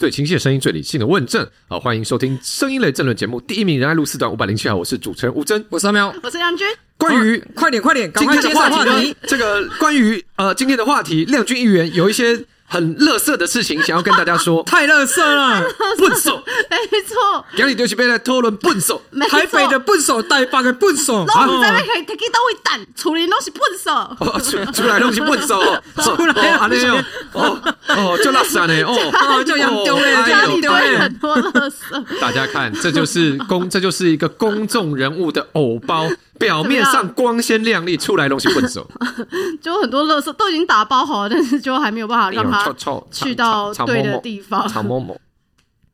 [0.00, 1.46] 最清晰的声音，最理性的问政。
[1.68, 6.66] 好，欢迎收听声音类政论节目《第一名仁爱路四段五百零七号》，我是主持人吴真，我是阿喵，我是杨军。
[6.96, 9.14] 关于快点快点，今天的话题呢？
[9.24, 12.42] 这个关于呃今天的话题，亮君议员有一些。
[12.70, 15.60] 很垃圾的事情，想要跟大家说， 太垃圾了，
[15.98, 16.40] 笨手，
[16.70, 24.16] 没错，今日就是被来讨论笨手，台北的笨手，台北的笨手，拢不知要开开几多位蛋，处理拢是笨手，
[24.64, 25.60] 出出来拢是笨手，
[26.00, 32.20] 出来安尼哦，哦哦，就垃圾呢，哦，就洋丢嘞，家里堆很多垃圾。
[32.20, 36.06] 大家看，这就是公，这就是一个公众人物的偶包。
[36.40, 38.84] 表面上光鲜亮丽，出来东西混熟，
[39.60, 42.74] 就很多垃圾都已经打包好了，但是就还没有办法让它
[43.12, 44.66] 去到对的地方。
[44.66, 45.16] 草某某，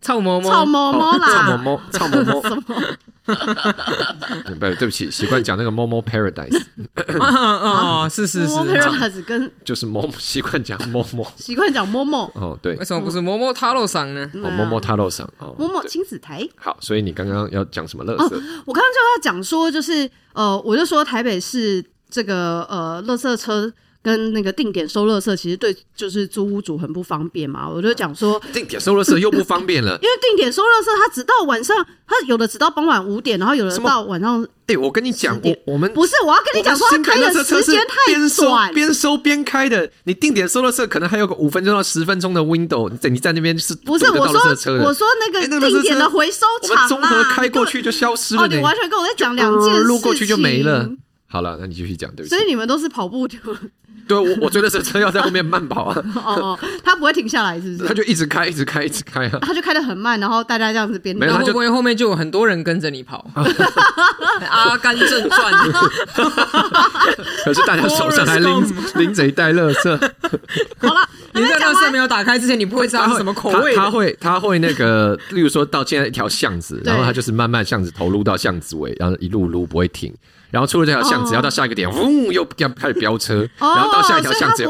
[0.01, 2.63] 草某某，草某某啦，草某某，草某某，什么？
[3.27, 6.63] 不，对不起，习惯讲那个 Momo Paradise。
[7.19, 12.31] 哦，是是是，Momo Paradise 跟就是 Momo 习惯讲 Momo，习惯讲 Momo。
[12.35, 14.31] 哦，对，为什么不是 Momo Taro 桑呢？
[14.35, 16.47] 哦，Momo Taro 桑，哦，Momo 亲子台。
[16.55, 18.35] 好，所以你刚刚要讲什么垃圾？
[18.65, 23.73] 我刚刚就要讲说，就是呃，我就说台北市这个呃，垃圾车。
[24.07, 27.69] 跟那个定点收垃圾，其实对就是租屋主很不方便嘛。
[27.69, 31.77] 我就讲说， 定点收垃圾又不方便了， 因为定点收垃圾，它只到晚上，
[32.07, 34.47] 它有的只到傍晚五点，然后有的到晚上。
[34.69, 39.91] 哎、欸，我跟你讲，我我们不是，我要跟你讲说，它开的时间太短，边收边开的。
[40.05, 44.09] 你定点收垃圾，可能还有个五分钟到十分钟的 window，你在你在那边是不是？
[44.13, 44.41] 我说
[44.85, 48.43] 我说那个定点的回收场啊，综合开过去就消失了。
[48.43, 50.89] 哦，你完全跟我在讲两件事，路过去就没了。
[51.29, 52.37] 好了，那你继续讲，对不对。
[52.37, 53.37] 所以你们都是跑步的。
[54.07, 56.05] 对，我我觉得这车要在后面慢跑啊。
[56.25, 57.89] 哦，他不会停下来，是不是？
[57.89, 59.39] 他就一直开，一直开，一直开啊。
[59.43, 61.17] 他就开得很慢，然后大家这样子边。
[61.17, 63.29] 没有，会不会后面就有很多人跟着你跑？
[64.49, 65.53] 阿甘正传。
[67.45, 70.11] 可是大家手上还拎拎着一袋垃圾。
[70.79, 73.75] 好了，你在垃圾没有打开之前，你不会知道是什么口味。
[73.75, 80.15] 他会，他会那个，例如说到现在一条巷子，然后他就是慢慢巷子头撸到巷子尾，然后一路撸不会停。
[80.57, 83.47] 然后出了这条巷子，要到下一个点，呜，又要开始飙车。
[83.59, 84.65] 然后到下一条巷子，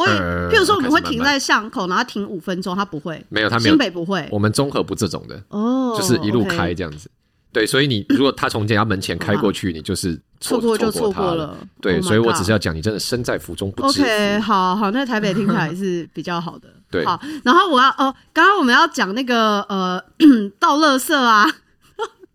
[0.50, 3.24] 比如说我们会停在巷口，然后停五分钟，他不会。
[3.28, 3.69] 没有，他没有。
[3.69, 4.26] 新北不会。
[4.32, 7.08] 我们综合不这种的哦，就是一路开这样子。
[7.52, 11.56] 对，所以你如果他从人家门前开过去，你就是错过就错过了。
[11.80, 14.02] 对，所以我只是要讲，你真的身在福中不知福。
[14.02, 16.69] OK，好好，那台北听起来是比较好的。
[16.91, 20.02] 对，好，然后我要哦，刚刚我们要讲那个呃
[20.58, 21.46] 倒垃圾啊。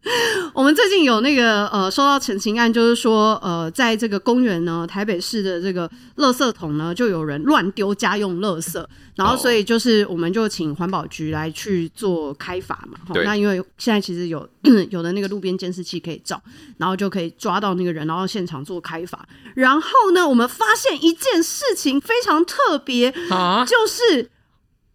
[0.54, 8.84] 我们最近有那个呃收到澄清案，就是说呃在这个公园呢，台北市的这个垃圾桶呢，就有人乱丢家用垃圾，
[9.16, 12.98] 然后所以就是我们就请环保局来去做开罚嘛。
[13.14, 14.48] 对那因为现在其实有
[14.90, 16.42] 有的那个路边监视器可以照，
[16.78, 19.28] 然后就可以抓到那个人，然后现场做开罚。
[19.54, 24.32] 然后呢，我们发现一件事情非常特别，啊，就是。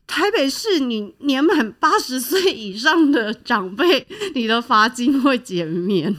[0.07, 6.15] 台北市，你年满八十岁以上的长辈，你的罚金会减免。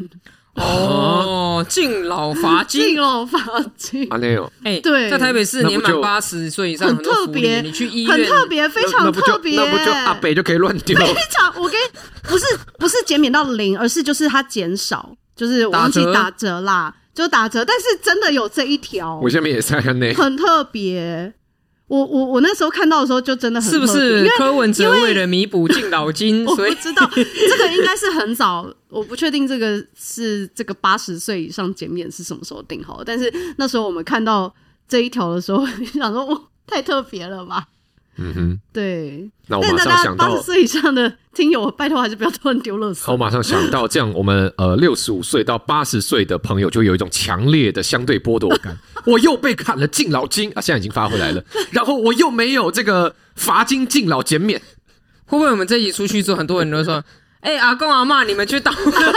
[0.56, 3.40] 哦，敬老罚金，敬老罚
[3.78, 8.12] 金，啊，没有，哎，对，在台北市年满八十岁以上很特别，你去医院。
[8.12, 10.98] 很特别，非常特别，那不就阿北就可以乱丢？
[10.98, 11.80] 非常，我跟
[12.24, 12.46] 不是
[12.80, 16.60] 不是减免到零，而是就是它减少，就是忘记打折。
[16.62, 21.34] 啦，就打折，但是真的有这一条，我下面也在看那，很特别。
[21.88, 34.54] 我我我那时候看到的时候就真的很，是不是柯文哲为了弥补敬老金， 所以知道这个应该是很早，我不确定这个是这个八十岁以上减免是什么时候定好的，但是那时候我们看到
[34.88, 37.66] 这一条的时候， 想说哇，太特别了吧。
[38.18, 39.30] 嗯哼，对。
[39.48, 43.12] 那我马上想到，八十岁以上的听友，拜托还是不要突然丢垃圾。
[43.12, 48.78] 我马上想到，这样我们呃六十五岁到八十岁的朋友就有一种强烈的相对剥夺感。
[49.06, 54.60] 我又被砍了敬老金啊，现在已经发回来了，然后我又没有这个罚金敬老减免，
[55.26, 57.04] 会不会我们这一出去之后，很多人都说？
[57.40, 59.12] 哎、欸，阿公阿妈，你们去倒垃圾，不要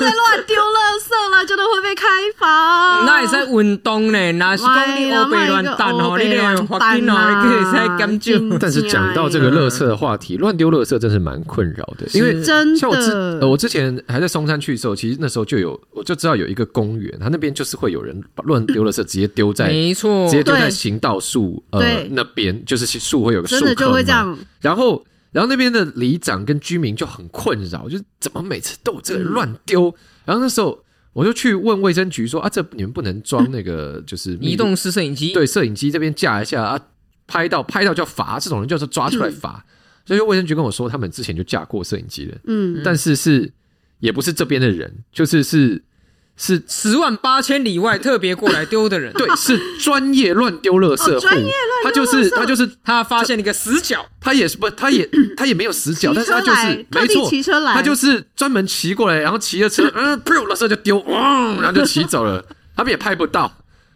[0.00, 3.04] 再乱丢垃圾了，真的会被开罚。
[3.04, 8.58] 那也是运动呢，那是讲你乌白乱蛋哦，你连罚金哦，你可以再减就。
[8.58, 12.80] 但是讲到这个垃圾的话题，乱丢垃圾真是蛮困扰的，因为真的。
[12.80, 25.04] 像我之呃，我之前还在松山去的时候，其实那时候就有，我就知道有一个公园，它那边就是会有人把乱丢垃圾直接丢在，没错，直接丢在行道树呃那边，就是树会有个树坑，真的就会这样，然后。
[25.34, 29.88] 然后那边的里长跟居民就很困扰，就是怎么每次都有这个乱丢。
[29.88, 29.94] 嗯、
[30.26, 35.32] 然后那时候我就去问卫生局说啊，这你们不能装那个就是 移动式摄影机？
[35.32, 36.80] 对，摄影机这边架一下啊，
[37.26, 39.64] 拍到拍到就要罚，这种人就是抓出来罚。
[39.66, 39.68] 嗯、
[40.06, 43.52] 所以卫生局跟我说，他们之前就架过摄影机了，嗯，但是是
[43.98, 45.82] 也不是这边的人，就是是
[46.36, 51.50] 是十万八千里外特别过来丢的人， 对，是专业乱丢垃圾户，专、哦、业乱
[51.82, 62.44] 丢他就是他就是他发现了一个死角，他也是不，他也 他也没有死角，但是他就是没错，骑车来，他就是专门骑过来，然后骑着车，嗯，噗，垃圾就丢，嗯，然后就骑走了，
[62.76, 63.52] 他们也拍不到，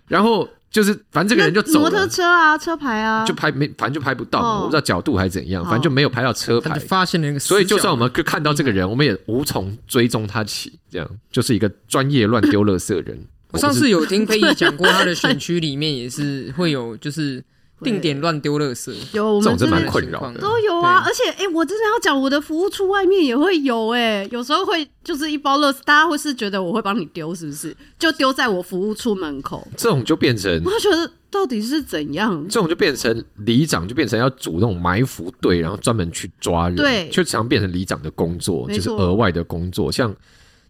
[0.07, 0.49] 然后。
[0.79, 1.91] 就是，反正这个人就走了。
[1.91, 4.39] 摩托车啊，车牌啊，就拍没，反正就拍不到。
[4.39, 6.79] 哦、我不知道角度还是怎样，反正就没有拍到车牌。
[6.79, 10.79] 发现了一个，所以就算我们看到这个人，我们也无从追踪他起。
[10.89, 13.19] 这样就是一个专业乱丢垃圾的人。
[13.51, 17.43] 我上次有听佩仪讲过，他的选区里面也是会有，就是。
[17.83, 21.03] 定点乱丢垃圾，有我们真的蛮困扰的，都有啊。
[21.07, 27.77] 而且，哎、欸，我真的要讲，我的服务处外面也会有、欸，哎，有时候会就是一包垃圾，大家会是觉得我会帮你丢，是不是？
[27.99, 32.45] 就丢在我服务处门口，这种就变成，我觉得到底是怎样？
[32.49, 39.93] 这种就变成里长就变成要组那种埋伏队，然后专门去抓人，对，就常变成里长的工作，就是额外的工作。
[39.93, 40.15] 像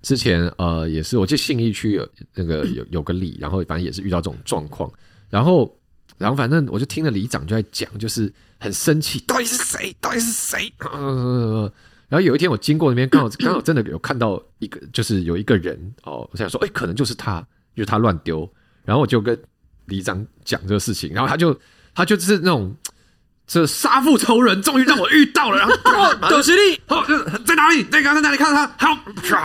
[0.03, 4.93] 之前呃，也是，我记得信义区有那个有有个里，然后反正也是遇到这种状况，
[5.31, 5.75] 然后。
[6.19, 9.97] 然后反正我就听了里长就在讲，就是很生气，到底是谁？
[10.00, 10.73] 到底是谁？
[10.81, 11.73] 呃，
[12.09, 17.41] 然后有一天我经过那边，刚好 刚好真的有看到一个，就是有一个人哦，我想说，哎，可能就是他，
[17.75, 18.50] 就是他乱丢。
[18.85, 19.38] 然后我就跟
[19.87, 21.59] 里长讲这个事情，然后他就
[21.94, 22.75] 他就是那种
[23.47, 25.59] 这杀父仇人，终于让我遇到了。
[25.59, 27.05] 然后有实力，好
[27.47, 27.85] 在哪里？
[27.85, 28.94] 在刚才哪里看到他？
[28.94, 28.99] 好，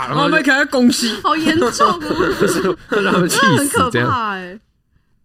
[0.07, 1.99] 然后没看到恭喜，好严重，
[2.41, 3.37] 就是让他们气
[3.67, 4.09] 死，这样。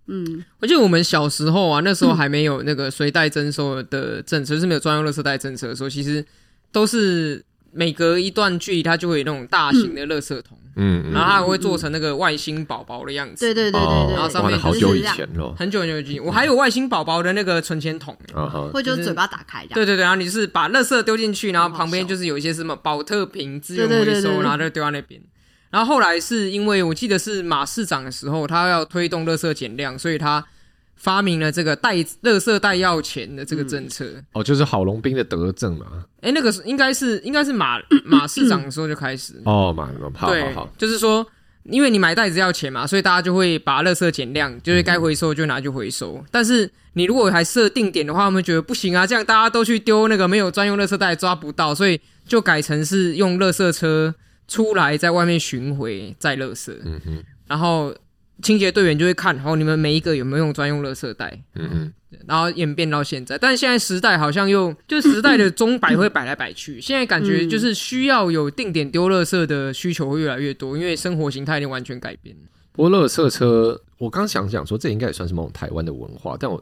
[0.09, 6.25] 嗯，我记得我们小时候啊，那时候还没有那个随袋征收的政策，嗯、就是没有专用垃圾袋政策的时候，其实
[6.73, 18.17] 都是每隔一段距离，它就会有那种大型的垃圾桶，嗯，然后它还会做成那个外星宝宝的样子，对对对对对，然后上面好久以前了，很久很久以前，我还有外星宝宝的那个存钱筒，
[18.73, 25.21] 会就是嘴巴打开，对对对，然后你就是把垃圾丢进去，然后旁边就是有一些什么保特瓶资源回收，然后就丢在那边。
[25.71, 30.45] 然后后来是因为我记得是马市长的时候，他要推动垃圾减量，所以他
[30.97, 34.05] 发明了这个袋垃圾袋要钱的这个政策。
[34.05, 35.87] 嗯、哦，就是郝龙斌的德政嘛。
[36.23, 39.35] 哎，那个是应该是应该是马马市长的时候就开始。
[39.45, 41.25] 哦，马好对，好好就是说，
[41.65, 46.15] 因为你买袋子要钱嘛，所以大家就会把垃圾减量，就是该回收就拿去回收。
[46.15, 54.15] 嗯、但是你如果还设定点的话，我们觉得不行啊，这样大家都去丢那个没有专用垃圾袋抓不到，所以就改成是用垃圾车。
[54.49, 57.95] 出来在外面巡回载垃圾，嗯哼，然后
[58.43, 61.93] 清洁队员就会看，然后你们每一个有没有用专用垃圾袋，嗯哼，
[62.27, 72.35] 然后演变到现在，但是现在时代好像又就时代的钟摆会摆来摆去，现在感觉就是需要有定点丢垃圾的需求会越来越多，因为生活形态已经完全改变。
[72.73, 76.57] 不过垃圾车，我刚想讲说这应该也算是某种台湾的文化，但我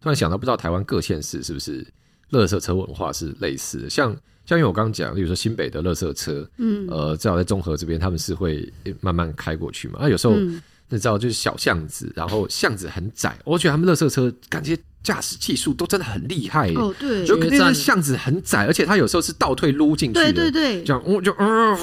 [0.00, 1.84] 突然想到，不知道台湾各县市是不是
[2.30, 4.16] 垃圾车文化是类似的，像。
[4.44, 10.00] 像因为我刚刚讲，比如说新北的垃圾车，嗯，呃，至少在中和这边，他们是会慢慢开过去嘛。
[10.00, 16.70] 啊，有时候你知道，就是小巷子，然后巷子很窄，我觉得他们垃圾车感觉驾驶技术都真的很厉害。
[16.74, 20.32] 哦，对，就那个巷子很窄，而且他有时候是倒退撸进去的。
[20.32, 21.76] 对对对，这样我就呃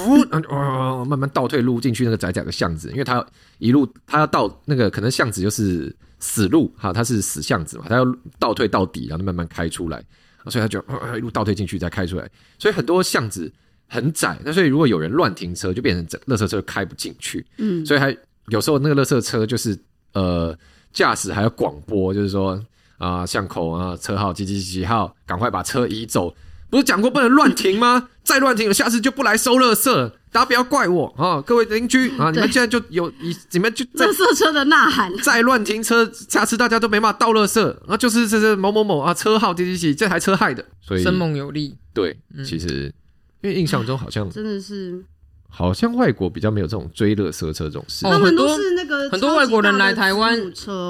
[0.48, 3.26] 呃慢慢倒退撸进去那个窄窄的巷子，因为他
[3.58, 8.04] 一路他要到那个可能巷子就是死路哈，它是死巷子嘛，他要
[8.38, 10.04] 倒退到底，然后慢慢开出来。
[10.50, 10.82] 所以他就
[11.16, 12.28] 一路倒退进去，再开出来。
[12.58, 13.50] 所以很多巷子
[13.88, 17.46] 很窄，那所以如果有人乱停车，就变成整垃圾车开不进去。
[17.58, 18.14] 嗯，所以还
[18.48, 19.78] 有时候那个垃圾车就是
[20.12, 20.56] 呃，
[20.92, 22.60] 驾驶还要广播，就是说
[22.98, 26.34] 啊，巷口啊，车号几几几几号，赶快把车移走。
[26.68, 28.10] 不是讲过不能乱停吗？
[28.22, 30.12] 再乱停，我下次就不来收垃圾。
[30.32, 41.76] 大家不要怪我啊，各位邻居啊，你们现在就有你你们就垃圾车的呐喊，再乱停车，下次大家都没办法倒垃圾啊，就是这是某某某啊，车号几几几，这台车害的，所以生猛有力。
[41.92, 42.92] 对，其实
[43.42, 45.04] 因为印象中好像真的是，
[45.48, 48.04] 好像外国比较没有这种追垃圾车这种事。
[48.04, 50.38] 他们都是那个很多外国人来台湾，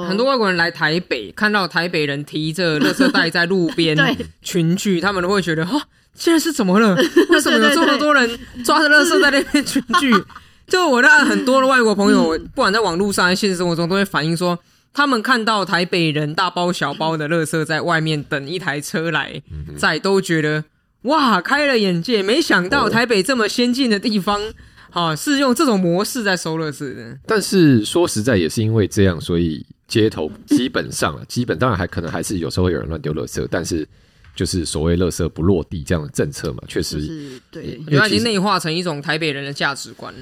[0.07, 3.97] 很多外国人来台北，看到台北人提着垃圾袋在路边
[4.43, 5.81] 群聚，他们都会觉得哈。
[6.13, 6.95] 现在是怎么了？
[7.31, 10.13] 为什么有这么多人抓着垃圾在那边群聚？
[10.67, 14.57] 就我让很多的外国朋友，不管在网络上还是现实生活中，都会反映说，
[14.93, 19.41] 他们看到台北人大包小包的垃圾在外面等一台车来
[19.77, 20.63] 载，都觉得
[21.01, 22.23] 哇，开了眼界！
[22.23, 24.39] 没想到台北这么先进的地方，
[24.91, 27.17] 啊，是用这种模式在收垃圾的。
[27.25, 33.87] 但是说实在，也是因为这样，所以街头基本上，基本当然还可能还是有时候会有人乱丢垃圾，但是。
[34.35, 40.13] 就是所谓“垃圾不落地”这样的政策嘛，确实，是对，因为它已经内化成一种台北人的价值观。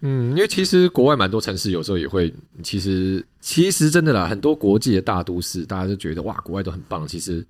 [0.00, 2.32] 嗯，因为其实国外蛮多城市有时候也会，
[2.62, 7.08] 其实其实真的啦，很多国际的大都市，大家就觉得哇，国外都很棒。
[7.08, 7.44] 其实，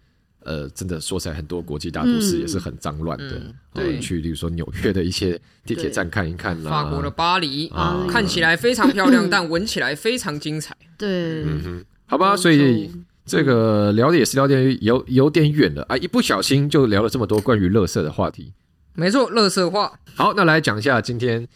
[0.45, 3.43] 呃，真的说起来，很多国际大都市也是很脏乱的。
[3.75, 10.75] 对，去例如说纽约的一些地铁站看一看啦，法国的巴黎啊，看起来非常漂亮，但闻起来非常精彩。
[10.97, 12.89] 对，嗯哼，好吧，所以
[13.27, 18.53] 这个聊的也是聊点有有点远了啊，一不小心就聊了这么多关于乐色的话题。
[18.95, 19.99] 没错，乐色话。
[20.15, 21.47] 好，那来讲一下今天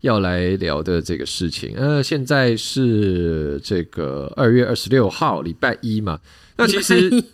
[0.00, 1.74] 要来聊的这个事情。
[1.76, 6.18] 呃，现在是这个二月二十六号，礼拜一嘛。
[6.56, 7.08] 那其实。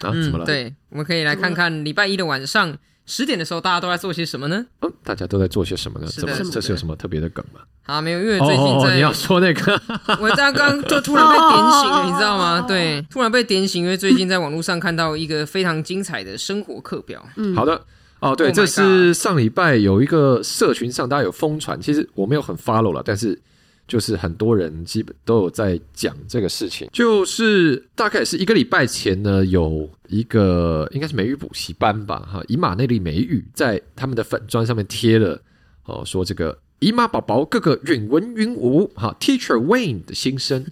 [0.00, 0.44] 啊，怎么了？
[0.44, 4.64] 对，我们可以来看看礼拜一的晚上十点的时候，大家都在做些什么呢？
[4.80, 6.06] 嗯，大家都在做些什么呢？
[6.06, 6.34] 怎么？
[6.50, 7.60] 这是有什么特别的梗吗？
[7.84, 9.80] 啊，没有，因为最近在你要说那个，
[10.20, 12.64] 我刚刚就突然被点醒了， 你知道吗？
[12.66, 17.24] 对，突然被点醒，因为最近在网络上看到一个非常精彩的生活课表。
[17.36, 17.84] 嗯，好的。
[18.20, 23.38] 哦，对，这是上礼拜有一个社群上大家有疯传，其实我没有很 follow 了，但是。
[23.86, 35.38] 就是很多人基本都有在讲这个事情，就是大概是一个礼拜前呢，有一个应该是美语补习班吧，哈，以马内利美语在他们的粉砖上面贴了
[35.84, 40.64] 哦，说这个以马宝宝个个允文允武，哈，Teacher Wayne 的心声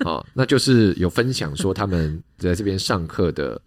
[0.00, 3.58] 啊，那就是有分享说他们在这边上课的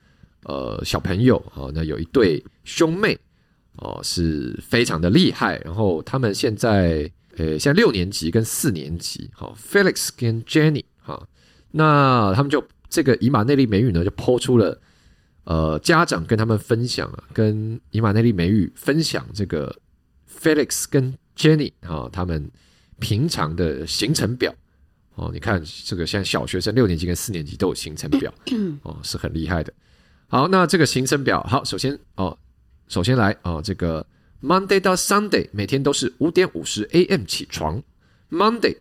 [0.44, 3.18] 呃小朋友，哈，那有一对兄妹
[3.78, 7.12] 哦，是非常的厉害，然后他们现在。
[7.38, 11.28] 呃，像六年级跟四年级，好，Felix 跟 Jenny，哈，
[11.72, 14.80] 那他们就这个以马内利美语呢，就 po 出了
[15.46, 19.74] 呃家长跟他们分享啊，跟以马内利美语分享这个
[20.30, 22.52] Felix 跟 Jenny 啊，他们
[23.00, 24.54] 平常的行程表
[25.16, 28.34] 哦，你看这个像小学生六年级跟四年级都有行程表
[28.84, 29.74] 哦，是很厉害的。
[30.28, 32.38] 好，那这个行程表，好，首先哦，
[32.88, 34.06] 首先来哦，这个。
[34.42, 37.82] Monday 到 Sunday 每天都是五点五十 AM 起床。
[38.32, 38.78] Monday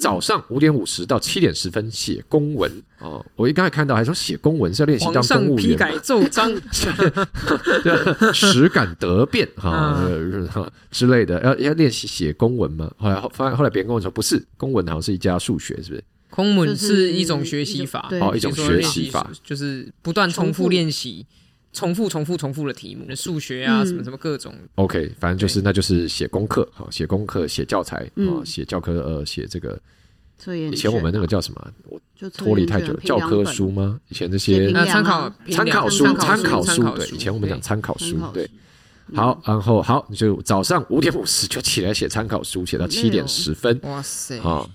[0.00, 3.24] 早上五点五十到七点十分写公文哦。
[3.36, 6.52] 我一刚才看到还说写公文是要练习当公务员，批改奏章，
[7.84, 10.02] 对， 实感得变哈
[10.90, 12.90] 之类的，要要练习写公文吗？
[12.96, 16.04] 后来发现后来别人跟我说不是，公文好像是一家数学，是不是？
[16.30, 21.24] 公文是一种学习法，哦，一种学习法，就是不断重复练习。
[21.76, 24.54] 重复、重复、重复的题目，数学啊，什么什么各种。
[24.76, 29.78] OK，反正就是那就是写功课，好，写功课、写教材啊，写教科呃，写这个。
[30.70, 31.72] 以前我们那个叫什么？
[31.84, 34.00] 我脱离太久了，教科书吗？
[34.08, 38.48] 以前这些参考参考书、参考书，对，以前我们讲参考书，对。
[39.14, 43.78] 好，然后好，你就早上五点五十就起来写参考书，写到七点十分。
[43.84, 44.40] 哇塞！
[44.40, 44.68] 好，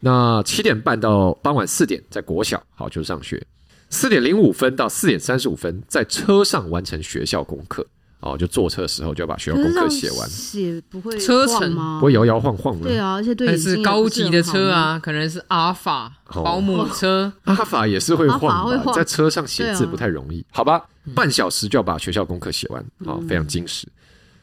[0.00, 3.44] 那七点半到傍晚四点在国小，好就上学。
[3.90, 7.86] 四点零五分到四点三十五分，在车上完成学校功课
[8.20, 10.28] 哦，就坐车的时候就要把学校功课写完。
[10.28, 11.98] 写不会车程吗？
[12.00, 12.88] 不会摇摇晃晃的。
[12.88, 17.32] 对啊，而且对，是高级的车啊，可能是阿法保姆车。
[17.44, 20.44] 阿法也是会晃的，在车上写字不太容易。
[20.50, 23.86] 好吧，半小时就要把学校功课写完，好，非常精实。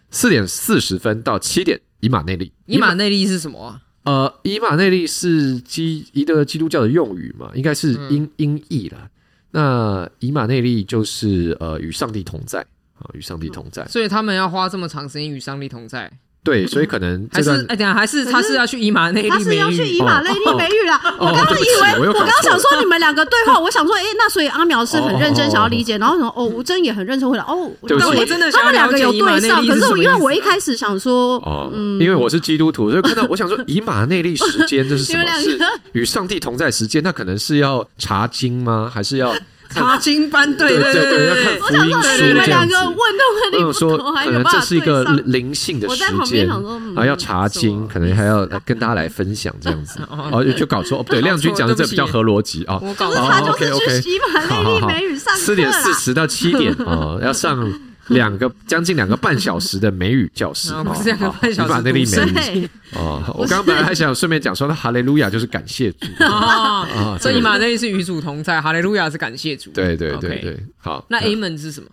[0.10, 2.54] 四点四十分到七点，以马内利。
[2.66, 3.82] 以马内利是什么啊？
[4.06, 9.10] 呃，以马内利是基一个基督教的用语嘛，应该是音音译了。
[9.56, 12.60] 那以马内利就是呃与上帝同在
[13.00, 16.12] 啊，与上帝同在，所以他们要花这么长时间与上帝同在。
[16.46, 21.02] 对， 所以可能还是哎，等下还是他是要去以马内利，他是要去以马内利美语啦。
[21.18, 21.64] 我刚刚以
[22.00, 35.26] 为我刚刚想说你们两个对话， 我想说哎，那所以阿苗是很认真想要理解，然后什么哦吴真也很认真回答哦，对，我真的他们两个有对上，可是我因为我一开始想说哦，因为我是基督徒，所以看到我想说以马内利时间这是什么？
[35.42, 35.60] 是
[35.94, 37.02] 与上帝同在时间？
[37.04, 38.92] 那可能是要查经吗？
[38.94, 39.34] 还是要？
[39.76, 43.24] 查经班，对对对，要看福音书，你们两个问的
[43.60, 46.50] 问题说，可能这是一个灵性的时间
[46.96, 52.80] 啊，要查经，可能还要跟大家来分享这样子， 哦，就搞错，对， 亮君讲的这比较合逻辑啊。
[52.80, 54.02] 好，OK OK，
[54.48, 54.92] 好好好，
[55.36, 57.72] 四点四十到七点啊， 要上。
[58.08, 61.70] 两个将近两个半小时的美语教室，不是两个半小时。
[61.70, 69.72] 以马内利美语哦，我刚刚本来还想顺便讲说，那哈利路亚就是感谢主啊， 所以以马内利是与主同在，哈利路亚是感谢主。
[69.72, 71.06] 对对对对，好。
[71.10, 71.90] 那 Amen 是什么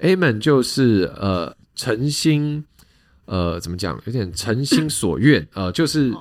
[0.00, 2.64] ？Amen 就是呃诚心
[3.26, 4.00] 呃怎么讲？
[4.06, 6.12] 有点诚心所愿呃，就是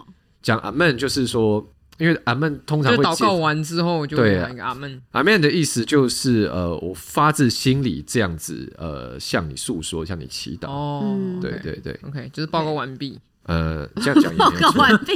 [0.41, 1.67] 讲 Amen，就是说。
[2.01, 4.99] 因为阿门通常会祷告完之后就会讲一个阿门。
[5.11, 10.67] 阿门的意思就是呃，我发自心里这样子呃，向你诉说，向你祈祷。
[10.67, 13.19] 哦，对对对，OK，就是报告完毕。
[13.43, 14.87] 呃，这样讲也没有错。
[15.05, 15.15] 对，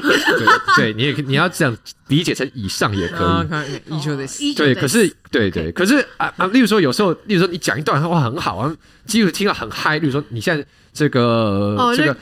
[0.75, 1.75] 对，你也你要这样
[2.07, 3.23] 理解成以上也可
[3.67, 3.95] 以。
[3.95, 8.75] 以上的对，可是对对，可是啊啊，例如说有时候，例如说你讲一段话很好啊，
[9.07, 9.97] 几乎听了很嗨。
[9.97, 10.63] 例如说你现在。
[10.95, 12.13] 这个哦，这个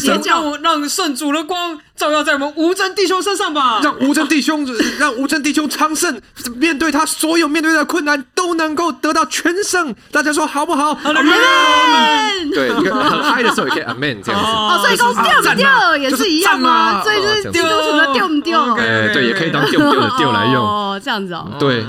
[0.00, 4.66] 邪教让圣主的光照耀在我们无真弟兄身上吧，让无真弟兄
[4.98, 6.20] 让无真弟兄昌盛，
[6.56, 9.94] 面对他所有面对的困难都能够得到全胜。
[10.10, 12.52] 大家说好不好？Amen。
[12.52, 14.50] 对，一个 很嗨的时候也可以 Amen 这样子。
[14.50, 17.02] 哦，所以说丢不丢也是一样吗？
[17.04, 18.60] 所以就是基督徒的丢不丢？
[18.74, 20.56] 哎，对，也可以当丢不丢的丢来用。
[20.56, 21.48] 哦，这样子哦。
[21.60, 21.84] 对，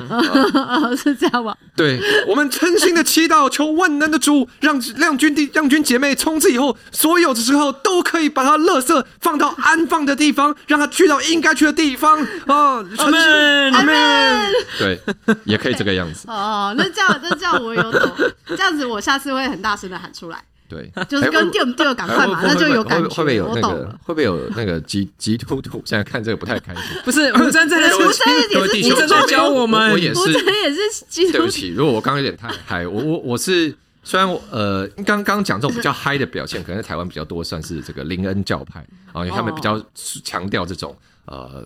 [0.95, 1.55] 是这样吧？
[1.75, 12.83] 对，我们诚心的祈祷，求万能的主让 亮君弟亮君姐妹从此以后，所有的时候都可以把他乐色放到安放的地方，让他去到应该去的地方哦！
[12.97, 14.51] 阿门，阿门。
[14.79, 14.99] 对，
[15.45, 16.27] 也可以这个样子。
[16.27, 18.11] 哦，那这样，那这样我有懂。
[18.47, 20.43] 这样子，我下次会很大声的喊出来。
[20.67, 23.07] 对，就是跟丢不丢赶快嘛，那就有感觉。
[23.07, 23.95] 会不会有那个？
[24.03, 25.79] 会不会有那个急急突突？
[25.85, 26.81] 现在看这个不太开心。
[27.05, 29.91] 不是， 吴真真的，吴真也是，吴真在教我们。
[29.91, 31.31] 我也是，吴真也是。
[31.31, 33.77] 对不起，如果我刚刚有点太嗨，我我我是。
[34.03, 39.83] 虽然我呃刚刚讲这种比较嗨的表现，可能在台湾比较多，算是这个灵恩教派啊，因为他们比较
[40.23, 40.95] 强调这种
[41.25, 41.65] 呃，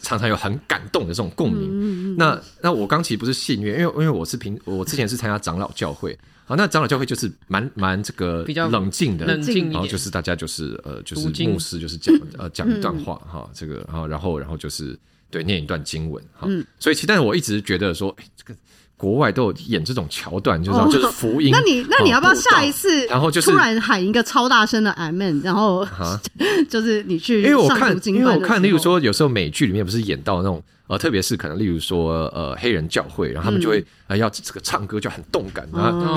[0.00, 1.68] 常常有很感动的这种共鸣。
[1.72, 6.16] 嗯、那那我刚其实不是信约，因为因为我是平我之前是参加长老教会
[6.46, 14.96] 啊，那长老教会就是蛮蛮这个比较冷静的，冷静，然后就是大家就是呃就是牧师就是讲 呃讲一段话哈，这个然后然后然后就是
[15.28, 16.46] 对念一段经文哈，
[16.78, 18.56] 所以其实但是我一直觉得说，哎这个。
[18.96, 21.50] 国外都有演这种桥段，就是就是福音。
[21.50, 23.04] 那你那你要不要下一次？
[23.06, 25.86] 然后就是突然喊一个超大声的 Amen，然后
[26.70, 27.42] 就是你去。
[27.42, 36.16] 因为我看，因为我看，例如说有时候美剧里面不是演到那种呃，特别是可能例如说呃黑人教会，然后他们就会呃要这个唱歌就很动感，然后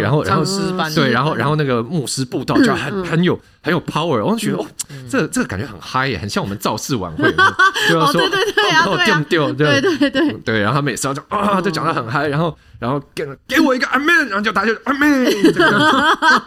[0.00, 0.42] 然后然后
[0.94, 4.66] 对，然后然后那个牧师布道就很很有很有 power，我就觉得哦，
[5.10, 7.30] 这这个感觉很嗨耶，很像我们造势晚会，
[7.90, 8.84] 就要说对对对啊，
[9.54, 12.56] 对对对对对，然后他每次要讲啊，就讲得很嗨，然后。
[12.78, 15.26] 然后给给我一个 Amen，然后就大家就 Amen。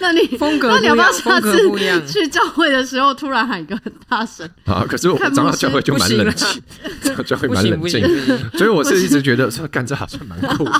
[0.00, 1.58] 那你风格那你要不要下次
[2.06, 4.48] 去教会的时候突然喊一个很大声？
[4.64, 6.62] 啊，可是我们长到教会就蛮冷静，
[7.26, 8.02] 教会蛮冷静，
[8.56, 10.72] 所以我是一直觉得说干这好像蛮酷的。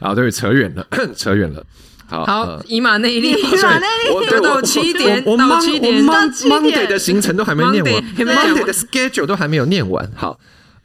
[0.00, 1.64] 啊，对，扯远了， 扯远了。
[2.06, 10.10] 好，好，以马内利，以马内利，到七点，到七点，Monday 的行程都还没念完，Monday 的 schedule 都还没有念完。
[10.14, 10.38] 好。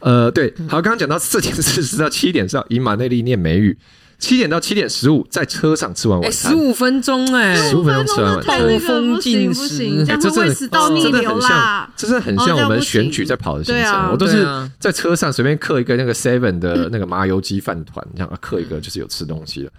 [0.04, 3.78] 呃，对，好，刚刚讲到四点四十到七点上以马内利念美语，
[4.24, 14.48] 七点到七点十五在车上吃完晚餐，十五分钟哎，十五分钟吃完晚餐，不行不行，这真的真的很像，这真的很像我们选举在跑的行程，我都是
[14.80, 19.72] 在车上随便刻一个那个 seven 的那个麻油鸡饭团，这样刻一个就是有吃东西了。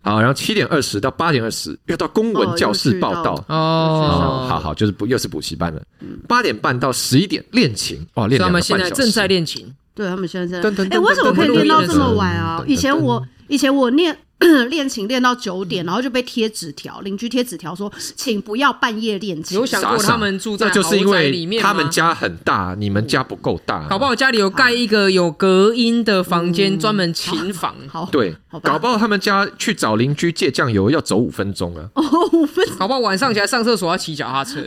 [0.00, 3.34] 好，然后七点二十到八点二十又到公文教室报道。
[3.48, 5.82] 哦，好好，就是补又是补习班了。
[6.26, 8.00] 八点半到十一点练琴。
[8.14, 8.40] 哦，练。
[8.40, 10.70] 他们现在正在练琴，对他们现在在。
[10.86, 12.64] 哎，为什么可以练到这么晚啊？
[12.66, 14.18] 以前我以前我练。
[14.70, 19.56] 练琴练到九点，然后就被贴纸条，邻居贴纸条说，请不要半夜练琴。
[19.56, 23.86] 有想过他们住在豪宅里面，他们家很大，你们家不够大。
[23.86, 27.76] 搞不好家里有盖一个有隔音的房间，专门琴房。
[27.88, 31.88] 好，对，搞不好他们家去找邻居借酱油要走五分钟啊。
[31.94, 32.76] 哦，五分钟。
[32.76, 34.60] 搞不好晚上起来上厕所要骑脚踏车。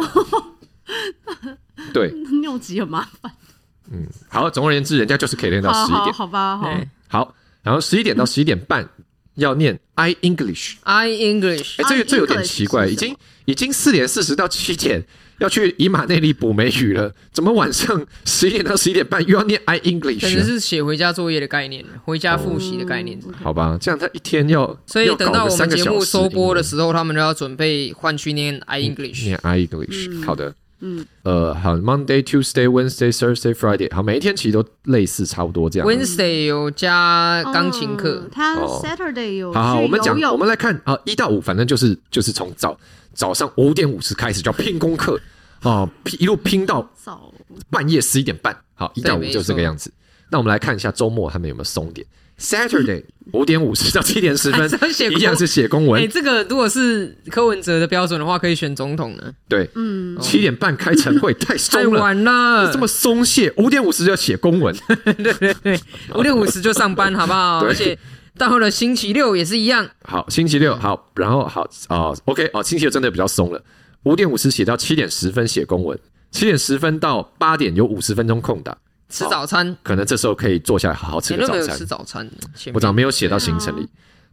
[1.92, 3.30] 对， 尿急很麻烦。
[3.92, 6.58] 嗯，好，总而言之，人家就是可以练到十一点，好吧？
[6.58, 6.74] 好，
[7.10, 7.34] 好，
[7.66, 8.88] 然后十一点到十一点半。
[9.36, 15.04] 要念 I English，I English，哎，这个这有点奇怪，已经已经四点四十到七点
[15.40, 20.22] 要去以马内利补美语了，怎么晚上十一点到十一点半又要念 I English？
[20.22, 23.20] 可能是写回家作业的概念，回家复习的概念。
[23.44, 30.24] 好吧，这样他一天要，所以等到我们节目收播的时候，他们就要准备换去念 I English，念 I English。
[30.26, 30.56] 好的。
[30.86, 35.88] 嗯，呃，好，Monday、Tuesday、Wednesday、Thursday、Friday，好，每一天其实都类似，差不多这样。
[35.88, 39.52] Wednesday 有加钢琴课，他 Saturday 有。
[39.52, 42.78] 好好，我们讲，我们来看啊，一到五，反正就是就是从早
[43.16, 45.20] 早上五点五十开始叫拼功课
[45.62, 46.88] 啊，一路拼到
[47.72, 48.56] 半夜十一点半。
[48.76, 49.92] 好，一到五就这个样子。
[50.30, 52.06] 那我们来看一下周末他们有没有松点。
[52.40, 54.70] Saturday 五点五十到七点十分，
[55.18, 56.02] 一样是写公文。
[56.02, 59.32] 哎，这个如果是柯文哲的标准的话，可以选总统呢。
[59.48, 63.52] 对，嗯，七点半开晨会，太松了，太晚了，这么松懈。
[63.58, 64.76] 五点五十就要写公文，
[65.18, 65.80] 对对对，
[66.14, 67.60] 五点五十就上班，好不好？
[67.66, 67.98] 而且
[68.38, 69.90] 到了星期六也是一样。
[70.04, 73.64] 好，星期六好，然后好啊，OK 哦，星期六真的比较松了。
[74.04, 75.98] 五点五十写到七点十分写公文，
[76.32, 78.78] 七点十分到八点有五十分钟空档。
[79.10, 81.78] 吃早餐，可能这时候可以坐下来好好吃个早餐。
[81.78, 82.30] 吃早餐，
[82.74, 83.88] 我早上没有写到行程里。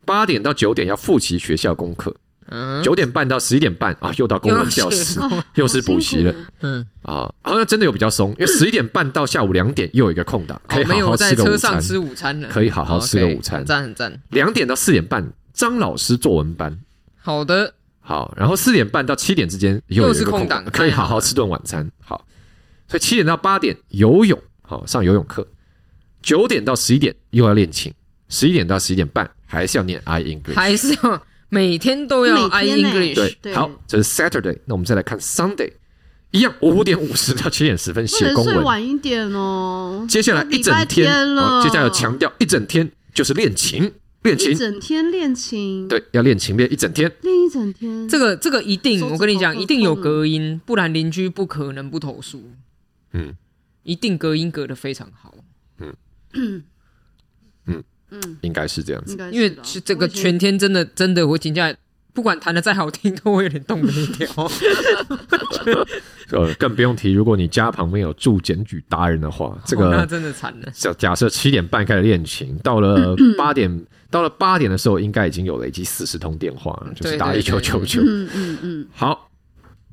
[0.05, 2.13] 八点到九点要复习学校功课，
[2.49, 5.21] 嗯，九点半到十一点半啊，又到公文教室，
[5.55, 6.35] 又是补习了。
[6.63, 11.47] 嗯啊，好像真的有比较松，因为十一点半到下午两点又有一个空档，可以好好吃个午餐。
[11.47, 14.21] 在车上吃午餐了，可以好好吃个午餐，赞很赞。
[14.31, 16.77] 两点到四点半，张老师作文班。
[17.19, 21.89] 好的，好，然后四点半到七点之间又有一个空档，可以好好吃顿晚餐。
[22.05, 22.27] 好，
[22.89, 24.37] 所以七点到八点游泳，
[24.73, 25.47] 好上游泳课。
[26.23, 27.93] 九点到十一点又要练琴，
[28.29, 33.15] 十一点到十一点半还是要念 I English，还是要每天都要 I English。
[33.15, 34.59] 对，对好，这是 Saturday。
[34.65, 35.73] 那我们再来看 Sunday，
[36.31, 40.07] 一样五点五十到七点十分写公文，睡晚一点哦。
[40.09, 48.09] 接下来一整天了，接下来要强调一整天就是练琴，练琴，一整天练琴，对，要练琴练一整天，练一整天。
[48.09, 52.51] 这个这个一定，我跟你讲，一定有隔音，不然邻居不可能不投诉。
[53.13, 53.35] 嗯，
[53.83, 55.35] 一定隔音隔得非常好。
[55.79, 55.95] 嗯。
[56.35, 56.65] 嗯。
[57.67, 57.85] 嗯。
[58.15, 61.75] 嗯，应该是这样子，因为这个全天真的真的会听见，
[62.13, 64.51] 不管弹的再好听，都会有点动不了。
[66.29, 70.71] 呃，更不用提，如果你家旁边有住检举达人的话，这个那真的惨了。
[70.75, 78.03] 假假设七点半开始练琴，到了八点，到了八点的时候，应该已经有累积四十通电话，就是打一九九九。
[78.03, 78.29] 嗯。
[78.35, 78.59] 嗯。
[78.61, 78.89] 嗯。
[78.93, 79.31] 好，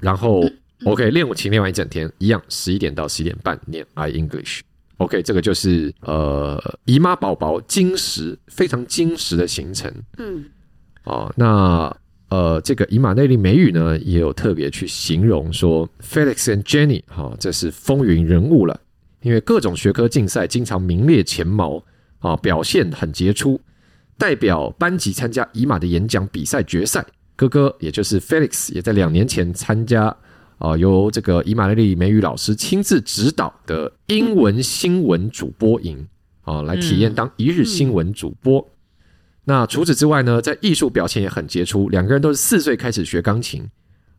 [0.02, 0.44] 然后
[0.86, 4.62] OK，练舞琴练完一整天，一样十一点到十一点半念 I English。
[4.98, 9.92] OK，这个就是呃姨妈宝宝精实非常精实的行程。
[10.18, 10.46] 嗯，
[11.04, 11.94] 哦，那
[12.30, 18.80] 呃这个以马内利美语呢也有特别去形容说，Felix and Jenny 哈、哦，这是风云人物了，
[19.22, 21.78] 因为各种学科竞赛经常名列前茅
[22.20, 23.60] 啊、哦，表现很杰出，
[24.18, 27.06] 代表班级参加以马的演讲比赛决赛。
[27.36, 30.16] 哥哥也就是 Felix 也在两年前参加。
[30.60, 36.08] 啊，由这个以马内利美语老师亲自指导的英文新闻主播营
[36.42, 38.66] 啊，来体验当一日新闻主播。
[39.46, 41.90] 那除此之外呢，在艺术表现也很杰出。
[41.90, 43.68] 两个人都是四岁开始学钢琴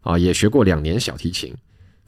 [0.00, 1.54] 啊，也学过两年小提琴。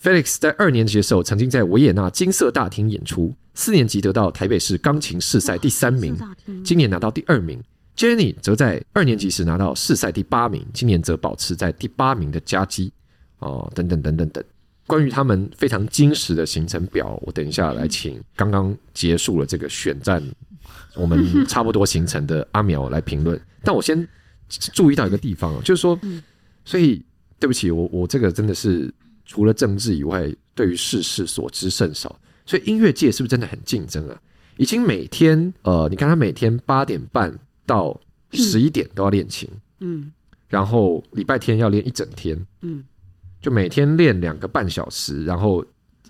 [0.03, 6.16] Felix 在二年级的时候，曾经在维也纳金色大厅演出；四年级得到台北市钢琴试赛第三名，
[6.64, 7.62] 今年拿到第二名。
[7.95, 12.90] Jenny 则在二年级时拿到试赛第八名，今年则保持在第八名的佳绩。
[13.42, 14.42] 哦，等等等等等，
[14.87, 20.22] 关于他们非常精实的行程表，我等一下来请刚刚结束了这个选战，
[20.94, 23.40] 我们差不多行程的阿苗来评论。
[23.62, 24.07] 但我先
[24.48, 25.98] 注意到一个地方，就是说，
[26.64, 27.05] 所以
[27.38, 28.92] 对不起，我我这个真的是
[29.24, 32.18] 除了政治以外，对于世事所知甚少。
[32.44, 34.20] 所以音乐界是不是真的很竞争啊？
[34.57, 37.33] 已经每天呃，你看他每天八点半
[37.64, 37.98] 到
[38.33, 40.12] 十一点都要练琴，嗯，
[40.48, 42.85] 然后礼拜天要练一整天，嗯。
[43.42, 45.62] 就每天练两个半小时，然后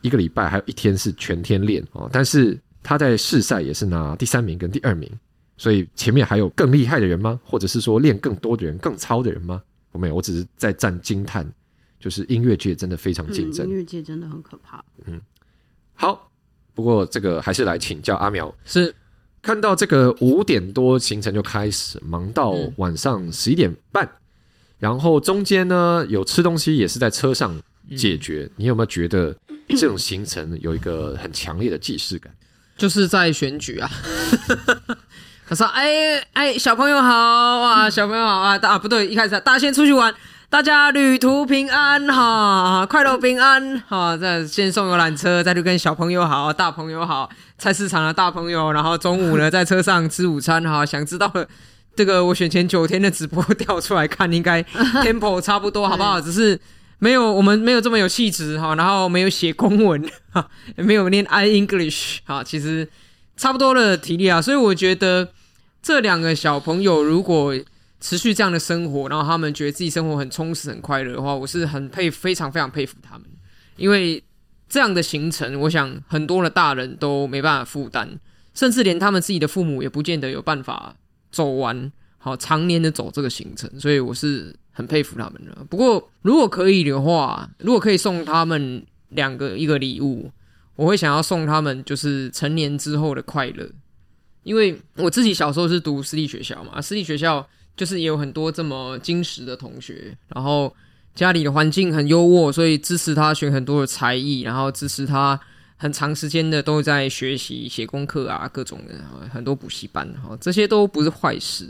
[0.03, 2.09] 一个礼拜还有一天是全天练哦。
[2.13, 5.11] 但是他在试赛也是拿第三名跟第二名，
[5.57, 7.41] 所以前面还有更厉害的人吗？
[7.43, 9.63] 或者是说练更多的人、更超的人吗？
[9.93, 11.51] 我没有，我只是在赞惊叹，
[11.99, 14.85] 就是音乐界真的非常竞争，音乐界真的很可怕。
[15.07, 15.21] 嗯，
[15.95, 16.31] 好，
[16.75, 18.95] 不过这个还是来请教阿苗，是
[19.41, 24.07] 看到这个五点多行程就开始，忙到晚上十一点半。
[24.83, 27.57] 嗯然后中间呢，有吃东西也是在车上
[27.97, 28.51] 解决。
[28.57, 29.33] 你有没有觉得
[29.69, 32.35] 这种行程有一个很强烈的既视感？
[32.77, 33.89] 就是在选举啊。
[35.49, 38.59] 他说：“哎哎，小朋友好啊，小朋友好啊！
[38.61, 40.13] 啊，不对，一开始大家先出去玩，
[40.51, 44.17] 大家旅途平安哈，快乐平安哈。
[44.17, 50.85] 再先送游览车，再去跟小朋友好，大朋友好，菜市场的大朋友，然后中午呢在车上吃午餐哈。
[50.85, 51.47] 想知道的。”
[51.95, 54.63] 这个我选前九天的直播调出来看，应该
[55.05, 56.21] tempo 差不多，好不好？
[56.21, 56.59] 只是
[56.99, 62.89] 没有我们没有这么有气质哈，然后没有写公文哈， 也没有念 I English 哈，其实
[63.37, 64.41] 差不多的体力啊。
[64.41, 65.29] 所以我觉得
[65.83, 67.55] 这两个小朋友如果
[68.01, 73.27] 持续这样的生活，然后他们觉得自己生活很充实、很快乐的话，我是很佩服，非常非常佩服他们，
[73.77, 74.23] 因为
[74.69, 78.19] 这样的行程，我想很多的大人都没办法负担，
[78.55, 80.97] 甚至连他们自己的父母也不见得有办法。
[81.33, 85.65] 走完好常年的走这个行程，所以我是很佩服他们的。
[85.69, 90.31] 不过如果可以的话，如果可以送他们两个一个礼物，
[90.77, 93.69] 我会想要送他们就是成年之后的快乐。
[94.45, 97.45] 因为我自己小时候是读私立学校嘛，私立学校
[97.77, 100.73] 就是也有很多这么矜持的同学，然后
[101.15, 105.41] 家里的环境很优渥，所以支持他学很多的才艺，然后支持他。
[105.83, 108.95] 很长时间的都在学习写功课啊，各种的
[109.29, 111.69] 很多补习班哈，这些都不是坏事。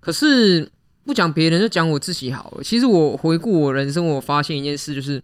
[0.00, 0.66] 可是
[1.04, 2.62] 不讲别人，就讲我自己好了。
[2.64, 5.22] 其实我回顾我人生，我发现一件事，就是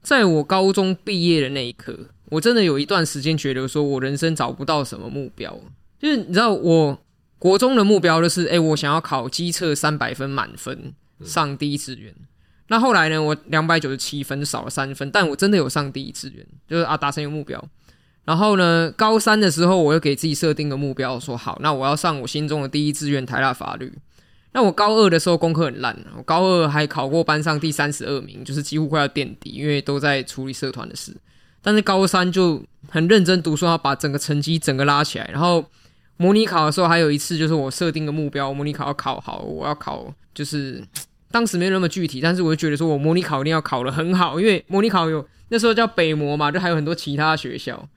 [0.00, 5.58] 在我高中毕业的那一刻，我真的有一段时间觉得说我人生找不到什么目标。
[5.98, 6.96] 就是你知道，我
[7.36, 12.14] 国中的目标就是，哎，我想要考基测三百分满分，上第一志愿。
[12.68, 17.62] 那后来呢，我两百九十七分少了三分，但我真的有上第一志愿，就是啊达成一个目标。
[18.24, 23.92] 然后呢，高三的时候，我又给自己设定个目标，说好，那我要上我心中的第一志愿台大法律。
[24.52, 31.14] 那我高二的时候功课很烂，我高二还考过班上第三十二名，就是几乎快要垫底，因为都在处理社团的事。
[31.62, 35.28] 但是高三就很认真读书，要把整个成绩整个拉起来。
[35.30, 35.64] 然后
[36.16, 40.82] 模拟考的时候，还有一次就是我设定个目标，模拟考要考好，我要考就是
[41.30, 45.26] 当时没有那么具体，但是我就觉得说我模拟考一定要考得很好，因为模拟考有。
[45.48, 47.88] 那时候叫北模嘛，就还有很多其他学校，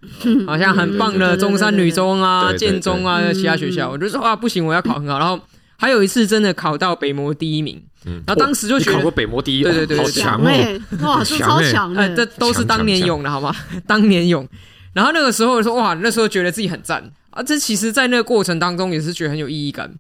[0.46, 5.18] 好像很棒的中山女中啊、建中啊，其他学校，我就说啊，不行，我要考很好。
[5.18, 5.39] 然后
[5.76, 13.52] 还有一次真的考到北模第一名，然后当时就觉得考过北模第一，对对对，好强哎，哇，超强哎，这都是当年勇的好吗？
[13.88, 14.48] 当年勇。
[14.94, 19.92] 然后那个时候说哇，那时候觉得自己很赞啊，这其实，在那个过程当中也是觉得很有意义感。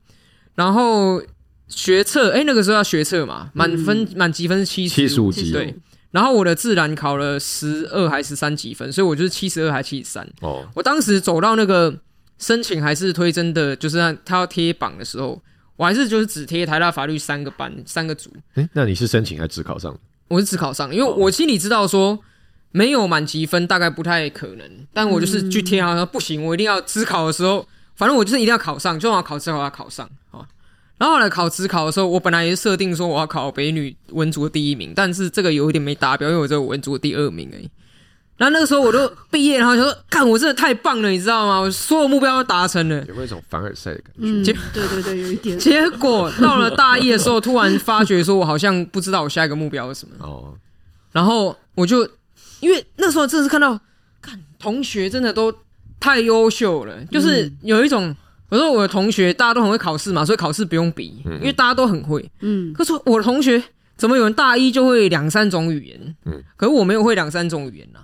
[0.53, 1.19] 然后
[1.69, 5.73] 学测，哎，那个时候要学测嘛，满分满级分是七七十五级，对。
[6.11, 10.27] 然后我的自然考了十二还是十三几分，所以我就是七十二还七十三。
[10.41, 11.95] 哦，我当时走到那个
[12.39, 15.39] 申请还是推甄的，就是他要贴榜的时候，
[15.75, 18.31] 我还是就是只贴台大法律三个班三个组。
[18.55, 19.95] 诶，那你是申请还是只考上？
[20.29, 22.17] 我是只考上，因为我心里知道说
[22.71, 30.41] 没有满级分大概不太可能，但我就是去贴好像不行，我一定要只考的时候，反正我就是一定要考上，就要考之后要考上啊。
[30.99, 37.69] 然后后来考职考的时候，我本来也设定说我要考北女文组的第一名，但是这个有一点没达标，因为我只有文组的第二名而已。
[38.35, 41.59] 然后那个时候我都毕业，然后就说：“看我真的太棒了，你知道吗？
[41.59, 44.51] 我所有目标都达成了。”有没有一种凡尔赛的感觉？
[44.51, 45.57] 嗯，对对对，有一点。
[45.57, 50.15] 结果到了大一的时候，突然发觉说我好像不知道我下一个目标是什么。
[50.19, 50.53] 哦。
[51.13, 52.05] 然后我就
[52.59, 53.79] 因为那时候真的是看到，
[54.21, 55.53] 看同学真的都
[55.97, 58.13] 太优秀了，就是有一种。
[58.49, 62.27] 我说我的同学大家都很会考试嘛，所以考试不用比，因为大家都很会。
[62.41, 63.61] 嗯，可是我的同学
[63.95, 66.15] 怎么有人大一就会两三种语言？
[66.25, 67.99] 嗯，可是我没有会两三种语言呐。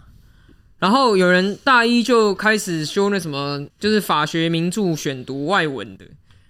[0.77, 6.05] 然后有人大一就开始修那什么，就是法学名著选读外文的。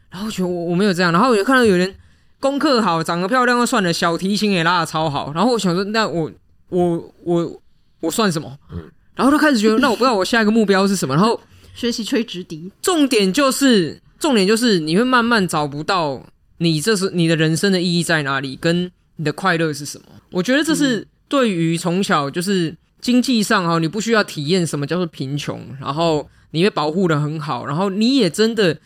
[0.10, 1.14] 然后我觉得我我没有这样。
[1.14, 1.96] 然后我就看到有人
[2.42, 5.32] 功课好，长得漂亮就算了，小提琴也拉的超好。
[5.34, 6.30] 然后我想说，那我
[6.68, 7.62] 我我
[8.02, 8.58] 我算什么？
[8.74, 11.16] 嗯，然后就开始觉得，那我不知道我下一个目标是什么。
[11.16, 11.40] 然后。
[11.76, 16.26] 学习吹直笛，重点就是重点就是你会慢慢找不到
[16.58, 20.06] 你这是你的人生的意义在哪里，跟你的快乐是什么。
[20.32, 28.78] 我觉得这是对于从小就是经济上哈，你不需要体验什么叫做贫穷，然后你被保护的很好，然后你也真的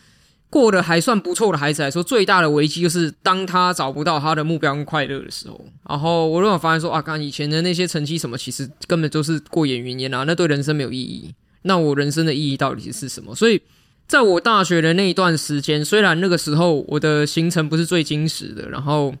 [0.50, 5.64] 过得还算不错的孩子来说，最大的危机就是当他找不到他的目标跟快乐的时候。
[5.88, 11.32] 然后我如果发现说啊，刚以前的那些成绩什么，其实根本就是过眼云烟啊，那对人生没有意义。
[11.62, 13.34] 那我人生的意义到底是什么？
[13.34, 13.60] 所以，
[14.08, 19.14] 在我大学的那一段时间，虽然那个时候我的行程不是最精实的，然后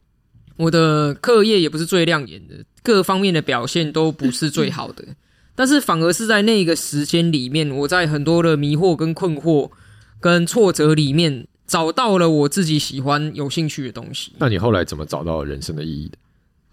[0.56, 5.04] 我的课业也不是最亮眼的，各方面的表现都不是最好的，
[5.54, 9.70] 但是反而是在那个时间里面，我在很多的迷惑、跟困惑、
[10.18, 14.32] 跟挫折里面，找到了我自己喜欢、有兴趣的东西。
[14.38, 16.16] 那你后来怎么找到人生的意义的？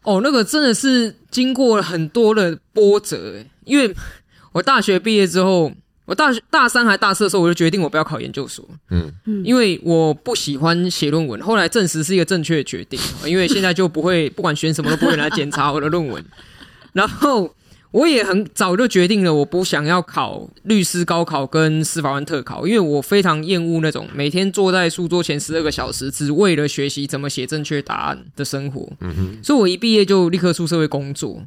[0.04, 3.94] 哦，那个真的是经过了很多的波折，诶，因为。
[4.58, 5.72] 我大学毕业之后，
[6.06, 8.66] 我大学大三还大四的时候，我就决定我不要考研究所。
[8.90, 11.40] 嗯嗯，因为我不喜欢写论文。
[11.44, 16.26] 后来证实是一个正确的决定，因为现在就不会不管选什么都不会来检查我的论文。
[16.94, 17.54] 然后
[17.92, 28.90] 我也很早就决定了，我不想要考律师高考跟司法官特考，因为我非常厌恶那种每天坐在书桌前十二个小时，只为了学习怎么写正确答案的生活。
[29.02, 31.44] 嗯哼，所以我一毕业就立刻出社会工作。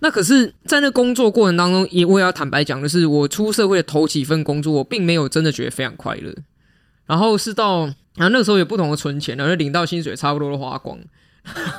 [0.00, 6.32] 那可是，在那工作过程当中，也我也要坦白讲的是，我出社会的头几份工作，我并没有真的觉得非常快乐。
[7.06, 10.98] 然后是到然后那个时候有不同的存钱，然后领到薪水差不多都花光，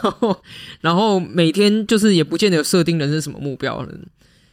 [0.01, 0.43] 然 后
[0.81, 3.89] 然后每天就是也不见得有设定人生什么目标了。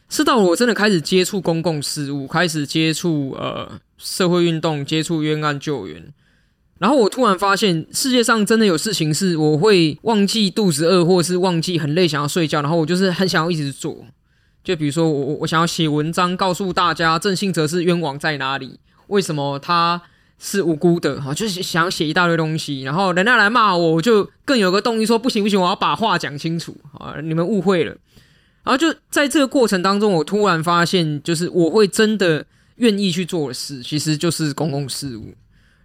[0.09, 6.13] 是到我真的开始接触公共事务，开始接触呃社会运动，接触冤案救援。
[6.79, 14.05] 然后我突然发现，世界上真的有事情是我会忘记肚子饿，或者是忘记很累想要睡觉，然后我就是很想要一直做。
[14.63, 20.01] 就比如说，我我想要写文章，告诉大家郑信哲是冤枉在哪里，为什么他
[20.37, 22.81] 是无辜的，哈，就是想写一大堆东西。
[22.81, 27.15] 然后人家来骂我，我就更有个动力说不行不行，我要把话讲清楚啊！
[27.23, 27.95] 你们误会了。
[28.63, 35.33] 然后就在这个过程当中，我突然发现，就是我会真的愿意去做的事，其实就是公共事务。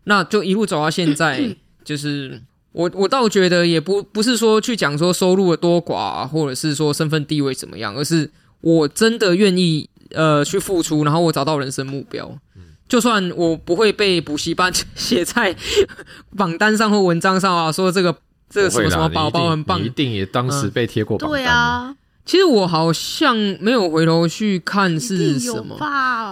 [0.05, 2.41] 那就一路走到现在， 就是
[2.73, 12.38] 我我倒觉得也不不是说去讲说收入的多寡，或者是说身份地位怎么样，而是我真的愿意呃去付出，然后我找到人生目标。
[12.88, 15.57] 就算我不会被补习班 写在
[16.37, 18.15] 榜单上或文章上啊，说这个
[18.51, 21.41] 这个什么什么宝宝很棒，你一定也当时被贴过榜单。
[21.41, 25.77] 对啊，其实我好像没有回头去看是什么，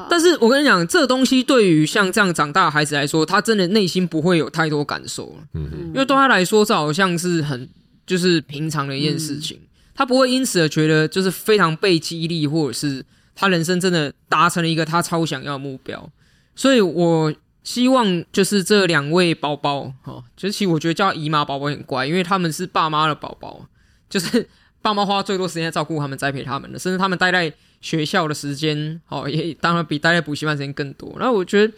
[0.08, 7.68] 但是我跟你讲，这个东西对于像这样长大的孩子来说，他真的内心不会有太多感受，嗯哼，因为对他来说，这好像是很
[8.06, 9.58] 就是平常的一件事情，
[9.94, 16.10] 他不会因此而觉得就是非常被激励，或者是他人生真的达成了一个他超想要的目标，
[16.54, 17.34] 所以我。
[17.62, 23.66] 希望就是这两位宝宝，哦，就是其实我觉得叫姨妈宝宝很乖，因为他们是爸妈的宝宝，
[24.08, 24.48] 就是
[24.82, 31.14] 爸妈花最多时间照顾他们、栽培他们的，甚至他们待在学校的时间，哦，也当然比待在补习班时间更多。
[31.18, 31.72] 然后我觉得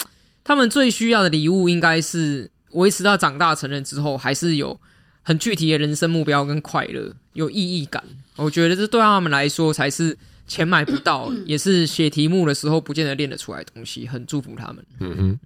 [0.44, 4.78] 他们最需要的礼物，应该是维持到长大成人之后，还是有
[5.22, 8.02] 很具体的人生目标跟快乐，有意义感。
[8.36, 14.06] 我觉得这对他们来说才是钱买不到，也是写题目的时候不见得练得出来的东西。
[14.06, 14.84] 很祝福他们。
[15.00, 15.40] 嗯哼。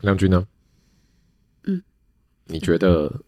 [0.00, 0.44] 亮君呢？
[1.64, 1.80] 嗯，
[2.46, 3.20] 你觉得，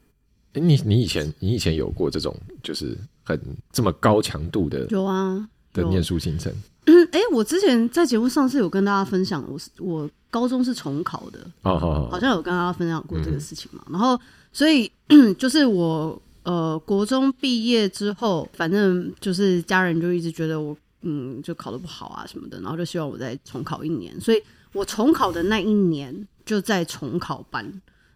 [0.55, 3.41] 欸、你你以前你以前有过这种就是很
[3.71, 6.53] 这么高强度的有啊的念书行程？
[6.87, 13.83] 嗯，哎、欸，我之前在节目上是有跟大家分享，我是我高中是重考的，哦，好像有跟大家分享过这个事情嘛。
[13.87, 14.21] 嗯、然后，
[14.53, 14.91] 所以
[15.39, 24.21] 就是我呃国中毕业之后，反正就是家人就一直觉得我嗯就考得不好啊什么的，然后就希望我再重考一年。
[24.21, 26.27] 所以我重考的那一年。
[26.47, 27.67] 就在重考班，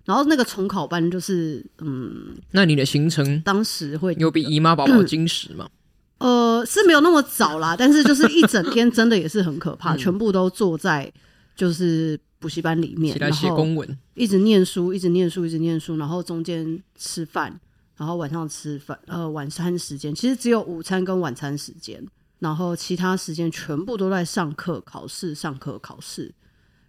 [0.09, 5.69] 然后那个重考班就是，嗯，那你的行程当时会有比姨妈宝宝矜持吗？
[6.17, 11.13] 呃，是没有那么早啦，但是就是一整天真的也是很可怕，嗯、全部都坐在
[11.55, 17.61] 就是补习班里面，起来写公文，一直念书，一直念书，一直念书，然后中间吃饭，
[17.99, 22.03] 然后晚上吃饭，呃，晚餐时间其实只有午餐跟晚餐时间，
[22.39, 26.33] 然后其他时间全部都在上课、考试、上课、考试。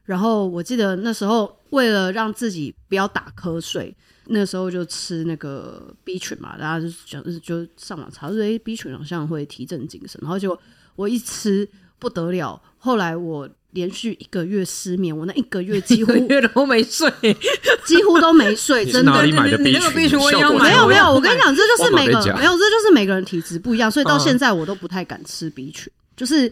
[0.10, 3.96] 然后我记得那时候为了让自己不要打瞌睡，
[4.30, 10.20] 那时候就吃那个 B 群嘛，大家就讲就上网查说，哎，B 群好像会提振精神。
[10.24, 10.60] 然后结果
[10.96, 11.70] 我一吃
[12.00, 17.08] 不得了，后来我连续一个月失眠，我那一个月几乎月都没睡，
[17.86, 19.12] 几乎都没睡，真的。
[19.12, 20.18] 你哪里买的 B 群？
[20.18, 26.52] 没有没有，我跟你讲，这就是每个没有，这就是每个人体质不一样，所以到现在我都不太敢吃 B 群，就是。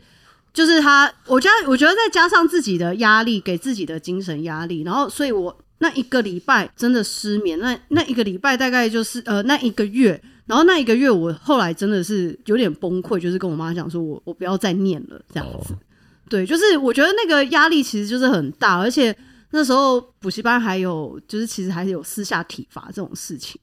[0.53, 15.77] 就是他，我觉得，我觉得再加上自己的压力，给自己的精神压力，然后，所以我那一个礼拜真的失眠，那那一个礼拜大概就是呃那一个月，然后那一个月我后来真的是有点崩溃，就是跟我妈讲说我我不要再念了这样子，哦、
[16.27, 19.15] 对，就是我觉得那个压力其实就是很大，而且
[19.51, 23.61] 那时候补习班还有就是其实还是有私下体罚这种事情，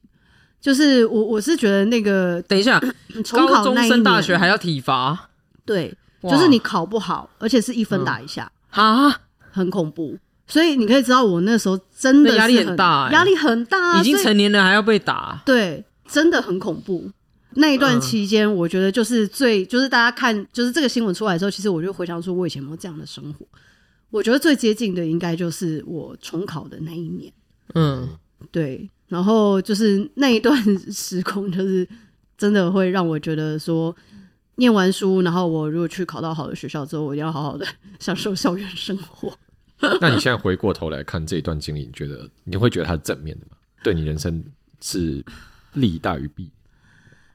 [0.61, 2.81] 就是我我是觉得那个等一下，
[3.25, 5.31] 重考那一年高中升大学还要体罚，
[5.65, 5.93] 对。
[6.29, 10.17] 就是你考不好，而且是一分打一下啊，很恐怖。
[10.47, 17.09] 所以你可以知道，我那时候真的压力很大，压力很大，已经成年了还要被打，对，真的很恐怖。
[17.55, 23.45] 那一段期间，我觉得就是最，就是大家看，就是这个新闻出来之后，其实我就回想说，我以前有没有这样的生活？
[24.11, 27.33] 我觉得最接近的应该就是我重考的那一年，
[27.73, 28.07] 嗯，
[28.51, 28.87] 对。
[29.07, 30.55] 然后就是那一段
[30.91, 31.87] 时空，就是
[32.37, 33.95] 真的会让我觉得说。
[34.57, 37.65] 念完书，然后我如果去考到好的学校之后，我一定要好好的
[37.99, 39.33] 享受校园生活。
[39.99, 43.57] 那你现在回过头来看这一段经历，你觉得你会觉得它是正面的吗？
[43.83, 44.43] 对你人生
[44.81, 45.23] 是
[45.73, 46.49] 利大于弊？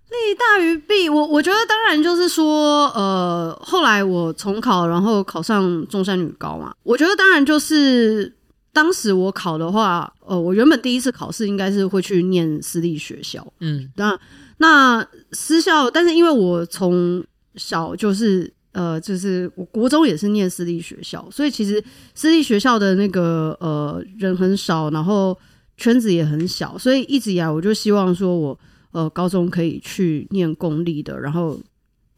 [0.09, 6.75] 利大于弊，我我觉得当然就是说，呃，后来我重考，然后考上中山女高嘛。
[6.83, 8.35] 我觉得当然就是
[8.73, 14.19] 当时我考的话，呃，我原本第一次考试应该是会去念私立学校，嗯，当然。
[14.63, 21.83] 那私校，但是因为我从小就是呃，就是我国中也是念私立学校，所以其实
[22.15, 25.37] 私立学校的那个呃人很少，然后
[25.79, 28.59] 圈子也很小，所以一直以来我就希望说我
[28.93, 31.59] 呃高中可以去念公立的，然后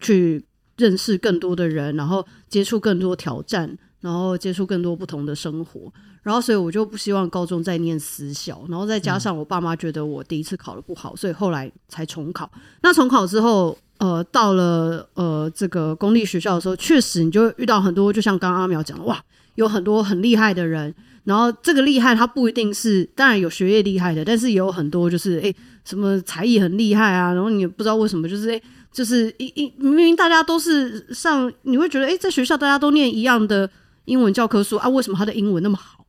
[0.00, 0.44] 去
[0.76, 5.92] 认识更多的人，然后接触更多挑战，然后接触更多不同的生活。
[6.22, 12.50] 然后，所以我就不希望高中再念私校，然后再加上我爸妈觉得我第一次考的不好，所以后来才重考。
[12.82, 19.20] 那重考之后，呃，到了呃这个公立学校的时候，确实你就会遇到很多，就像刚刚阿苗讲的，哇，
[19.56, 20.94] 有很多很厉害的人。
[21.24, 25.54] 然后这个厉害，他不一定是，当然有学业厉害的，但是也有很多就是，哎，
[25.84, 27.32] 什么才艺很厉害啊。
[27.32, 33.70] 然后你也不知道为什么，就是，哎，就是一一明明大家都是上，你会觉得，哎，在学校大家都念一样的
[34.06, 36.01] 英文教科书啊，为什么他的英文那么好？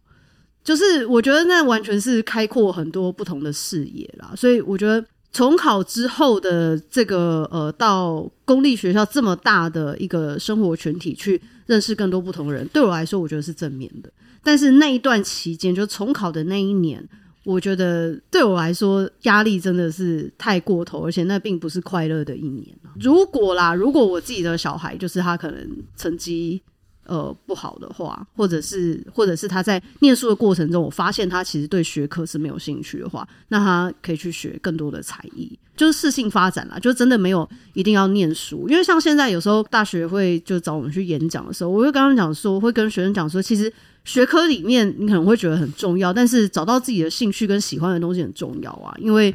[0.64, 14.10] 就是我觉得那完全是开阔很多不同的视野啦，所以我觉得重考之后的这个呃，到公立学校这么大的一个生活群体去认识更多不同人，对我来说我觉得是正面的。
[14.42, 17.06] 但是那一段期间，就重考的那一年，
[17.44, 22.68] 我觉得对我来说压力真的是太过头，而且那并不是快乐的一年。
[23.00, 25.68] 如果啦，如果我自己的小孩就是他可能
[25.98, 26.62] 成绩。
[27.06, 38.70] 呃，不好的话，或者是或者是他在念书的过程中，我发现他其实对学科是没有兴趣的话，那他可以去学更多的才艺，就是适性发展啦，就真的没有一定要念书。
[38.70, 43.72] 因为像现在有时候大学会就找我们去演讲的时候，我会跟他们讲说，会跟学生讲说，其实
[44.06, 49.34] 学科里面你可能会觉得很重要，但是找到自己的兴趣跟喜欢的东西很重要啊，因为。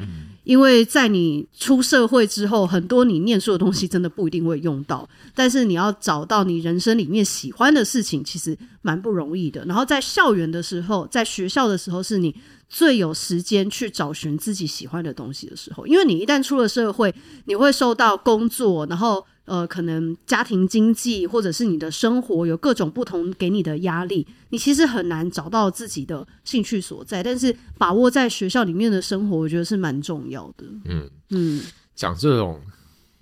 [0.49, 9.63] 因为在你出社会之后，很多你念书的东西真的不一定会用到，但是你要找到你人生里面喜欢的事情，其实蛮不容易的。
[9.65, 12.35] 然后在校园的时候，在学校的时候，是你
[12.67, 17.13] 最有时间去找寻自己喜欢的东西的时候，因为你一旦出了社会，
[17.45, 19.23] 你会受到工作，然后。
[19.49, 27.23] 呃，可能家庭经济或者是你的生活有各种不同给你的压力，你其实很难找到自己的兴趣所在。
[27.23, 30.65] 但是把握在学校里面的生活，我觉得是蛮重要的。
[30.85, 31.63] 嗯嗯，
[31.95, 32.61] 讲这种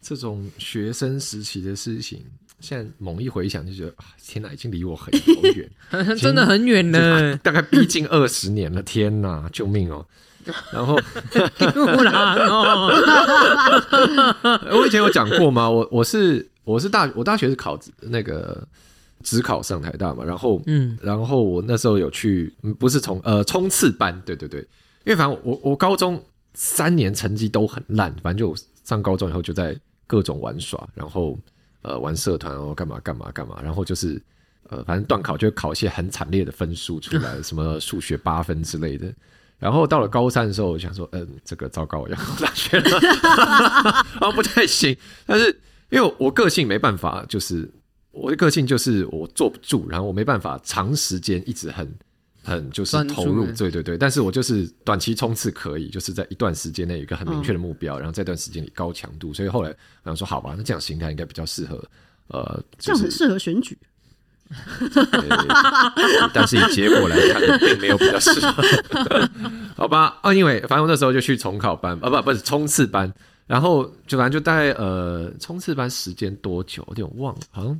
[0.02, 2.22] 这种学生时期的事情，
[2.60, 5.72] 现在猛一回想就觉得啊，天哪，已经离我很遥远，
[6.20, 8.84] 真的很远了，大概逼近二十年了。
[8.84, 10.06] 天哪，救命哦！
[10.72, 10.96] 然后，
[14.72, 15.70] 我以前有讲过吗？
[15.70, 18.68] 我我是我是大我大学是考那个
[19.24, 24.60] 只考上台大嘛，然后嗯，然后我那时候有去，不是从呃冲刺班，对对对，
[25.06, 26.22] 因为反正我我高中
[26.54, 29.76] 三年成绩都很烂，反正就上高中以后就在
[30.06, 31.38] 各种玩耍，然后
[31.82, 34.22] 呃玩社团哦干嘛干嘛干嘛，然后就是
[34.70, 39.12] 呃反正段考就会考一些很惨烈的分数出来， 什么数学八分之类的。
[39.60, 43.00] 然后到了高三的时候，我想说，嗯，这个糟糕，我要考大学了，
[44.20, 44.96] 然后不太行。
[45.26, 45.48] 但是
[45.90, 47.68] 因为我个性没办法，就是
[48.12, 51.92] 我的个性就是我坐不住，然后我没办法长时间一直很
[52.44, 53.98] 很就是投入，对对对。
[53.98, 59.34] 但是我就是短期冲刺可以，就是在一段时间内有一个很明确的目标，嗯、然后在一段时间里高强度。
[59.34, 59.70] 所以后来
[60.04, 61.84] 我想说，好吧，那这样形态应该比较适合，
[62.28, 63.78] 呃，就是、这样很适合选举。
[66.34, 68.64] 但是以结果来看，并没有比较适合，
[69.76, 70.18] 好吧？
[70.22, 73.12] 啊，因为反正我那时候就去重考班，啊不不是冲刺班，
[73.46, 77.80] 然后就反正就大概呃冲刺班时间多久，有点忘了，好像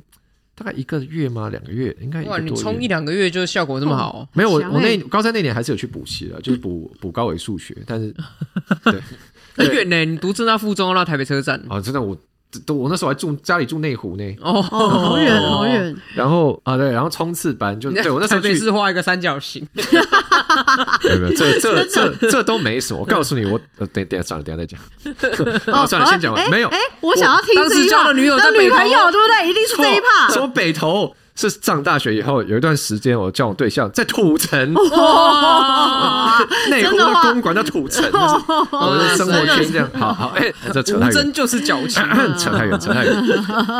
[0.54, 1.48] 大概一个月吗？
[1.48, 1.96] 两个月？
[2.00, 4.18] 应该哇，你冲一两个月就效果这么好？
[4.20, 8.14] 哦、没有，我我那高三那年还是有去补习的，就是补 补高维数学，但是
[8.84, 9.00] 对，
[9.56, 12.16] 很远呢，你读正大附中到台北车站啊，真的我。
[12.64, 15.94] 都我那时候还住家里住内湖呢，哦，好远好远。
[16.14, 19.82] 然后啊对，然后冲刺班就对我那时候去是画一个三角形， 没
[21.12, 23.00] 有没有，这这这这都没什么。
[23.00, 23.60] 我告诉你，我
[23.92, 24.80] 等等下算了，等下再讲。
[25.74, 26.50] 哦，算了，先讲完。
[26.50, 28.12] 没有，哎，我想要听这一趴。
[28.12, 29.50] 女友的女朋友对不对？
[29.50, 30.32] 一定是这一趴。
[30.32, 31.14] 什么北投？
[31.38, 34.74] 是上大学以后有一段时间，我交往对象在土城，
[36.68, 38.04] 内湖的公馆叫土城，
[38.72, 39.88] 我的生活圈这样。
[39.94, 42.02] 好好，哎，这扯太远，真就是矫情，
[42.36, 43.14] 扯太远，扯太远。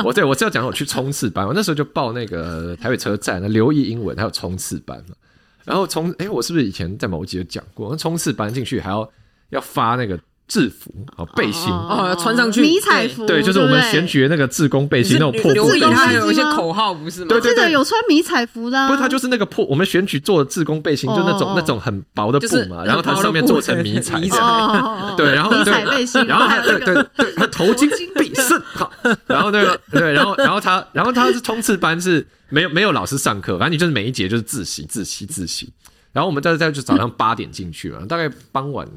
[0.05, 5.17] 我对我是要讲我去冲刺班，我那时候就报那个台北车站的留意英文，还有冲刺班嘛。
[5.65, 7.97] 然后冲，哎，我是不是以前在某集有讲过？
[7.97, 9.11] 冲刺班进去还要
[9.51, 10.17] 要发那个。
[10.49, 11.71] 制服啊，背心。
[11.71, 17.27] 哦，穿上去迷彩服，对，就是我们选举的那个志工背心那种破布背心，它有一些口号不是吗？
[17.29, 24.19] 对对对，有穿迷彩服的，不是，它就是那个破，我们选举做的志工背心，就那种那种很薄的布嘛，然后它上面做成迷彩，
[25.17, 28.91] 对，然后迷彩背心，然后还对对对，它头巾必胜，好，
[29.27, 35.71] 然后那个对，然后然后他然后他是冲刺班是没有没有老师上课，反正你就是每一节就是自习自习自习，
[36.13, 38.89] 然后我们在在就早上八点进去了，大概傍晚。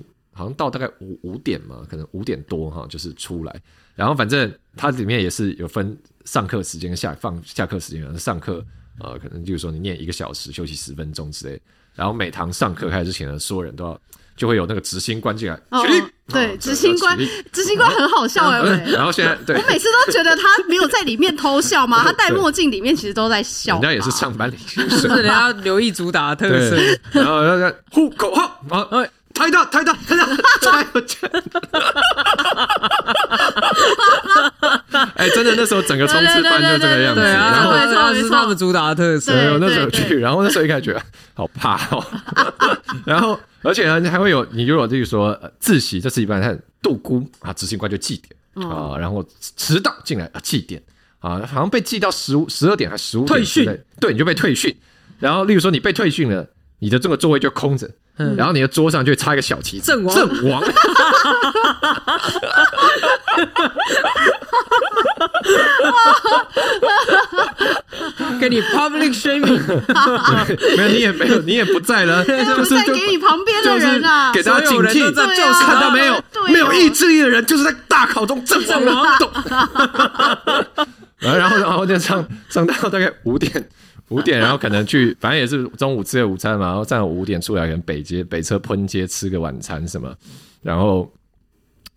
[0.42, 3.62] 好像到大概五五点嘛，可能五点多哈，就是出来。
[3.96, 8.18] 然后反正它里面也是有分上课时间下放下课时间。
[8.18, 8.66] 上课
[9.00, 11.62] 呃，可能就是说你念一个小时，休息十分钟之类。
[11.94, 14.02] 然后每堂上课开始之前呢，所有人都要
[14.36, 15.56] 就会有那个执行官进来。
[15.70, 15.86] 哦，
[16.30, 17.16] 对，执行官，
[17.52, 18.62] 执行官很好笑哎。
[18.90, 23.74] 然后现在，对，我每次都觉得他没有在里面偷笑吗， 他戴墨镜里面其实都在笑。
[23.74, 24.58] 人家也是上班领
[24.90, 26.78] 是人家留意主打的特色。
[27.12, 29.06] 然后要要呼口号啊。
[29.42, 30.26] 太大太大太大
[30.62, 31.28] 太有钱！
[35.16, 39.34] 哎，真的那时候整个冲刺班就这个样子，然后那是他们主打的特色。
[39.54, 41.02] 我那时候去，然后那时候一开始觉得
[41.34, 42.06] 好怕哦。
[43.04, 48.22] 然后而且呢，还会有你如果就是说自习，这是一般他度孤啊，执行官就记
[48.54, 49.26] 点啊，然后
[49.58, 50.80] 迟到进来啊记点
[51.20, 53.66] 啊，好像被记到十五十二点还十五点退训，
[54.00, 54.76] 对，你就被退训。
[55.20, 56.46] 然后例如说你被退训了，
[56.80, 57.90] 你的这个座位就空着。
[58.38, 60.64] 然后你的桌上就会插一个小旗子，阵亡，阵亡。
[68.40, 69.60] 给你 public shaming，
[70.78, 79.18] 没有你也没有你也不在了，就是在给你旁边的人啊，给大家警惕，就是看到没有没有意志力的人，就是在大考中阵亡了。
[81.20, 83.70] 然后然后就上上到大概五点
[84.12, 90.16] 五点，然后可能去，反正也是中午吃个午餐嘛，然后站五点出来，可能北街北车喷街吃个晚餐什么，
[90.62, 91.12] 然后。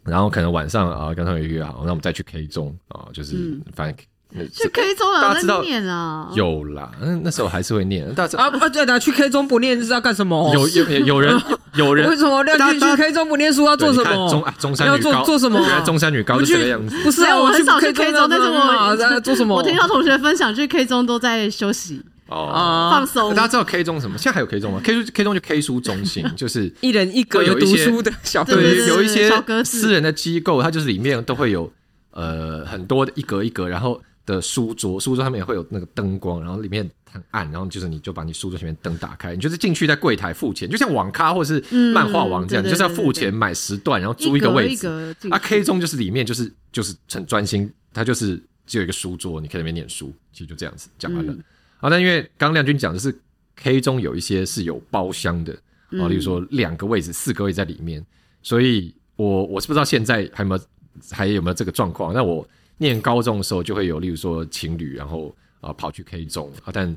[0.06, 4.06] 然后可能晚上啊，跟他们约好，那我们再去 K 中啊，就是、嗯、反正
[4.52, 10.50] 去 K 中了，大家知道念啊，有啦，嗯，那时候还是会念，大家啊啊对的，去 K 中不念是要干什么？
[10.54, 11.40] 有有有人
[11.74, 14.28] 有人 为什么亮君去 K 中不念书要做什么？
[14.28, 15.60] 中啊中山女高要做做什么？
[15.84, 19.54] 中山女高就这个样子，不是啊，我很少去 K 中，但是我在做什么？
[19.54, 22.02] 我听到同学分享去 K 中都在休息。
[22.26, 23.34] 哦，放松。
[23.34, 24.16] 大家知道 K 中什么？
[24.16, 29.30] 现在还有 K 中吗？K 中 K 中就 K 书中心， 就是一人一格有读书的小格对，有一些
[29.62, 31.70] 私人的机构，它就是里面都会有
[32.12, 41.60] 呃很多的一格一格，然后的书桌，书桌上面也会有那个灯光，然后里面很暗，然后就是你就把你书桌前面灯打开，你就是进去在柜台付钱，就像网咖或是
[41.92, 44.88] 漫画王这样，就是要付钱买时段，然后租一个位置。
[45.30, 51.32] 啊，K 中就是里面就是就是很专心，它就是只有一个书桌，你可以在那边念书，其实就这样子讲完了。
[51.78, 53.14] 啊，但因为刚亮君讲的是
[53.56, 55.52] K 中有一些是有包厢的
[56.00, 58.04] 啊，例如说两个位置、四个位在里面，
[58.42, 60.62] 所以我我是不知道现在还有没有
[61.10, 62.12] 还有没有这个状况。
[62.14, 62.46] 那我
[62.78, 66.96] 念高中的时候就会有，例如说情侣，然后啊跑去 K 中啊，但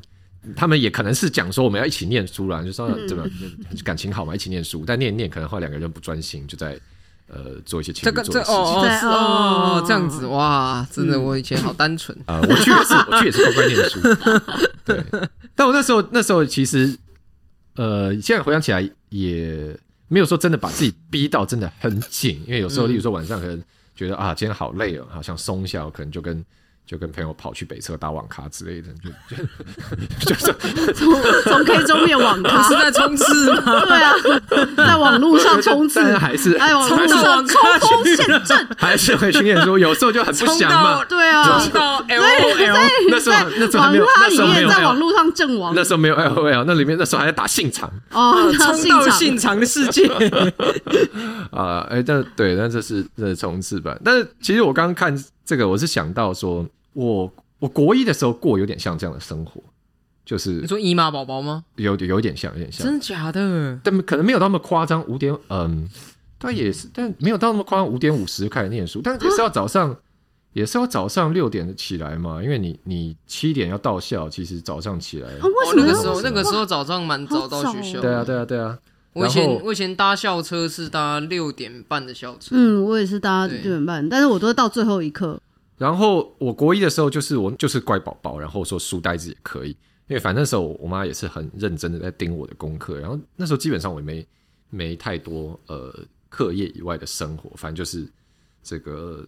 [0.56, 3.26] 他们也可能是讲说我们要一起念书啦，就说怎么
[3.84, 6.80] 感情好嘛，一起念书，但念念可能后来两个人不专心，就在。
[7.30, 12.18] 呃，做一些情侣做的事情，哦哦，这样子哇，真的，我以前好单纯。
[12.26, 14.00] 啊，我去也是，我去也是乖乖念书，
[14.86, 15.04] 对。
[15.54, 16.98] 但我那时候那时候其实，
[17.76, 23.62] 呃，现在回想起来也没有说真的把自己逼到真的很紧，因为有时候，例如说晚上可能
[23.98, 26.46] 觉得啊，今天好累哦，好像松一下，我可能就跟。
[26.88, 29.10] 就跟朋友跑去北侧打网咖之类的，就
[30.34, 31.14] 就就是从
[31.44, 33.86] 从 K 中变网咖，是在冲刺吗？
[33.86, 34.14] 对啊，
[34.78, 36.54] 在网络上冲刺，还是。
[36.56, 41.04] 哎，网络上冲锋陷阵，还是会训练说有时候就很不想嘛。
[41.04, 42.78] 对啊，冲到 L O L，
[43.10, 50.08] 那时候那时候还没有，那时候没有在网络上阵亡，那时候没有 L O L，那里面那时候还在打信长哦，冲到信长的世界。
[51.52, 56.66] 啊，哎，但对，但这是这是冲刺版，但是其实我刚刚看这个，我是想到说。
[56.98, 59.62] 我我国一的时候过有点像这样的生活，
[60.26, 61.64] 就是你说姨妈宝宝吗？
[61.76, 63.80] 有有点像，有点像，真的假的？
[63.84, 65.06] 但可能没有那么夸张。
[65.08, 65.88] 五点，嗯，
[66.40, 67.88] 但也是，但没有到那么夸张。
[67.88, 69.98] 五点五十开始念书，但也是要早上，啊、
[70.54, 75.30] 也是要早上六点起来嘛，因为你你七点要到校，其实早上起来。
[75.30, 78.02] 啊、为什么、哦、那个时候那个时候早上蛮早到学校？
[78.02, 78.76] 对啊对啊对啊。
[79.14, 85.40] 我以前我以前搭校车是搭六点半的校车，嗯，我也是搭六点半，但是我都是到最后一刻。
[85.78, 89.70] 然后我国一的时候，就是我就是乖宝宝，然后说书呆子也可以，
[90.08, 93.00] 因为反正那时候我妈也是很认真的在盯我的功课。
[93.00, 94.28] 然后那时候基本上我也没
[94.72, 95.94] 没太多呃
[96.30, 98.12] 课业以外的生活，反正就是
[98.64, 99.24] 这个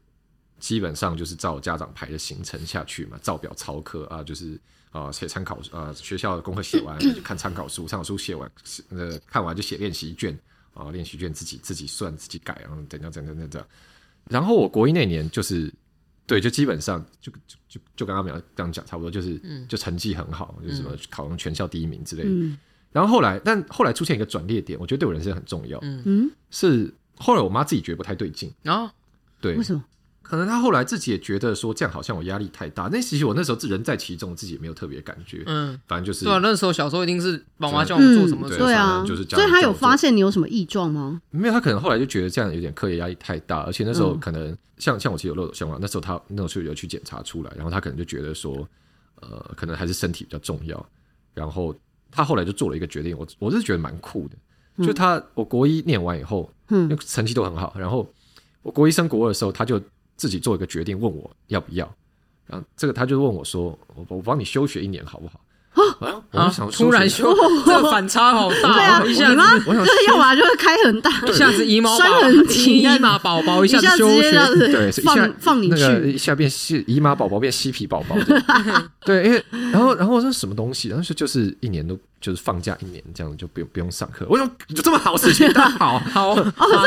[0.59, 8.51] 基本上就是照家长排的行程下去嘛，照表操课啊，就是啊写参考啊学校的功课写完就 看参考书，参考书写完
[8.89, 10.35] 呃看完就写练习卷
[10.73, 13.69] 啊，练习卷自己自己算自己改，然后怎样怎样怎样怎样。
[14.27, 15.71] 然后我国一那年就是。
[16.29, 22.29] 对，就基本上就就就就刚刚苗刚讲差不多，就是就成绩很好，嗯、就是什么考上全校第一名之类的。
[22.29, 22.55] 嗯、
[22.91, 25.79] 然后后来，但后来出现一个转捩点，我觉得对我人生很重要。
[25.81, 28.83] 嗯，是后来我妈自己觉得不太对劲啊。
[28.83, 28.91] 哦、
[29.41, 29.83] 对，为什么？
[30.29, 35.41] 可能他后来自己也觉得说这样好像我压力太大，那其实我那时候人在其中，自己也没有特别感觉。
[35.47, 36.23] 嗯，反正就是。
[36.23, 39.41] 对啊，那时候小时候一定是妈妈叫我们做什么，对啊，就是这样。
[39.41, 41.19] 所以他有发现你有什么异状吗？
[41.31, 48.55] 没有，他可能后来就觉得这样有点课业压力太大，而且那时候可能像像我其实有漏斗相关，那时候他那时候有去检查出来，然后他可能就觉得说，
[49.21, 50.85] 呃，可能还是身体比较重要，
[51.33, 51.75] 然后
[52.11, 58.07] 他后来就做了一个决定，我我是觉得蛮酷的，就他我国一念完以后，嗯，成绩都很好，然后
[58.61, 59.81] 我国一升国二的时候，他就。
[60.19, 61.89] 自己做一个决定，问我要不要，
[62.45, 65.39] 然后这个他就问我说：“我我帮你休学一年好不好？”
[66.01, 67.33] 啊，我想突然休，
[67.65, 68.73] 这个反差好大。
[68.73, 69.71] 对啊，你妈这
[70.09, 78.17] 要么就是开很大，一下子姨妈宝宝，姨妈宝宝一下子休学，对，放放你去，一下变西姨妈宝宝变嬉皮宝宝，
[79.05, 79.41] 对，因为
[79.71, 84.25] 然后然后我说什么东西，然后说就是一年都就是放假一年这样，就不用不用上课。
[84.27, 85.99] 我说就这么好事情，好。
[86.11, 86.35] 好哦，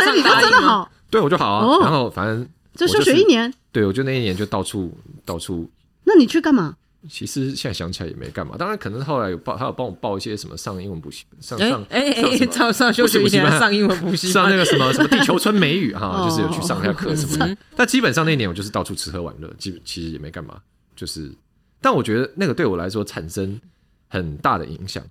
[0.04, 1.78] 所以你真的好，对我就好啊。
[1.80, 2.46] 然后反正。
[2.74, 4.92] 就休学一年，对，我就那一年就到处
[5.24, 5.70] 到处。
[6.04, 6.76] 那你去干嘛？
[7.10, 17.56] 其实现在想起来也没干嘛，当然可能后来有报，他有帮我报一些什么上英文补习，上上哎哎上上休学一年上英文补习，上那个什么什么地球村美语哈， 就是有去上一下课什么的。
[17.74, 20.60] 但基本上那一年我就是到处吃喝玩乐，基其实也没干嘛，
[20.94, 21.32] 就是
[21.80, 23.60] 但我觉得那个对我来说产生
[24.08, 25.02] 很大的影响。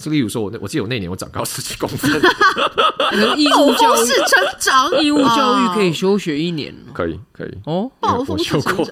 [0.00, 2.08] 是例如说，我那我记得我那年我长高十几公分，
[3.36, 7.58] 义务教育是成长，义务教育可以休学一年，可以可以。
[7.64, 8.88] 哦，我修过。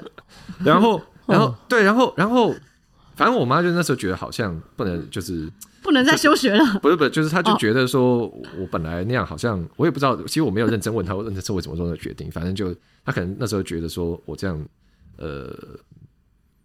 [0.64, 2.52] 然后然后对，然后然后
[3.14, 5.48] 反正我妈就那时候觉得好像不能就是
[5.80, 8.26] 不能再休学了，不是不是，就是她就觉得说
[8.58, 14.60] 我本来那样好像我也不知道，其实我没有认真问她，我认真是为什么做那个决定，反正就她可能那时候觉得说我这样
[15.18, 15.54] 呃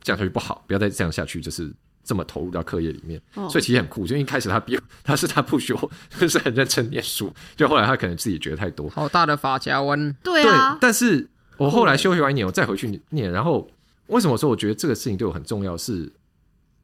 [0.02, 1.72] 这样下去不好，不要再这样下去，就是。
[2.04, 4.08] 这么投入到课业里面，所以其实很酷。
[4.08, 5.74] 就一开始他逼， 他是他不学，
[6.20, 7.32] 就是很认真念书。
[7.56, 10.16] 就后来他可能自己觉得太多，好大的法家湾。
[10.24, 13.32] 对啊，但是我后来休学完一年，我再回去念。
[13.32, 13.70] 然后
[14.08, 15.78] 为什么说我觉得这个事情对我很重要？
[15.78, 16.12] 是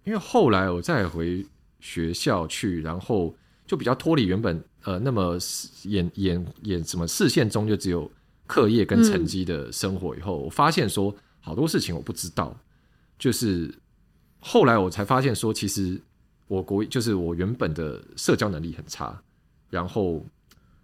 [0.03, 1.45] 因为后来我再回
[1.80, 5.38] 学校去，然后就比较脱离原本呃那么
[5.84, 8.09] 眼眼眼什么视线中就只有
[8.45, 10.15] 课业跟成绩的生活。
[10.15, 12.55] 以后我发现说好多事情我不知道，
[13.18, 13.74] 就是。
[14.48, 16.00] 后来我才发现，说其实
[16.48, 19.22] 我国就是我原本的社交能力很差，
[19.70, 20.26] 然后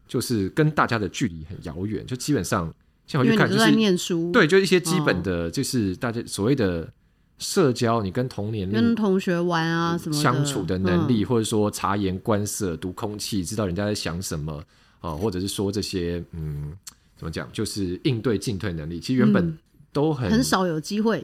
[0.06, 2.74] 就是跟大家的距离很遥远，就基本上
[3.08, 6.92] 像我去看就是念书，对，就一些基本的，就是大家所谓的
[7.40, 14.62] 社交，你跟同年龄跟同学玩啊什么相处的能力，或者说察言观色、读空气，知道人家在想什么
[15.00, 16.74] 啊，或者是说这些嗯，
[17.16, 19.58] 怎么讲，就是应对进退能力，其实原本
[19.94, 21.24] 都很很少有机会。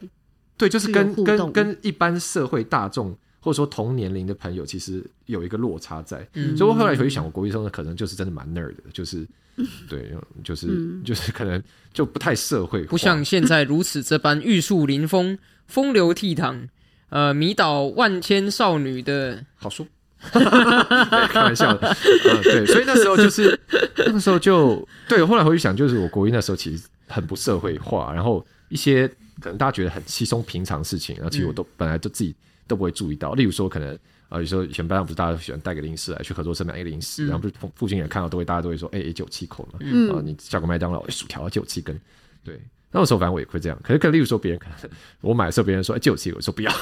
[0.60, 6.28] 对，就是跟跟跟一般社会大众或者说同年龄的朋友，其实有一个落差在。
[6.34, 9.26] 嗯、所以我后来回去想，我国一生的可能就是真的蛮 nerd 的，就是
[9.88, 10.12] 对，
[10.44, 11.62] 就是、嗯、就是可能
[11.94, 16.68] 就不太社会，不像现在如此这般玉树临风、风流倜傥，
[17.08, 19.86] 呃，迷倒万千少女的好书。
[20.20, 23.58] 开玩笑的，呃，对，所以那时候就是
[23.96, 25.24] 那个时候就对。
[25.24, 29.10] 后来回去想，就是我国一那时候其实很不社会化，然后一些。
[29.40, 32.34] 可能大家觉得很稀松平常的事情，然后其实我都、嗯、本来就自己
[32.68, 33.32] 都不会注意到。
[33.32, 33.94] 例如说，可能
[34.28, 42.00] 啊，有时候以前班上不是大家都喜欢带个零食来去合作社买一个零食，嗯、然后不是附近人看到都会大家都会说，哎、欸，九七口嘛，嗯、啊，你叫个麦当劳，欸、薯条九七根，
[42.44, 42.60] 对。
[42.92, 44.76] 那个时候反正我也会这样，可是可能例如说别人可能
[45.20, 46.72] 我买的时候别人说哎借我七个，我说不要，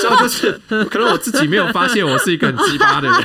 [0.00, 0.52] 所以就是
[0.84, 3.16] 可能我自己没有发现我是一个很鸡巴的人，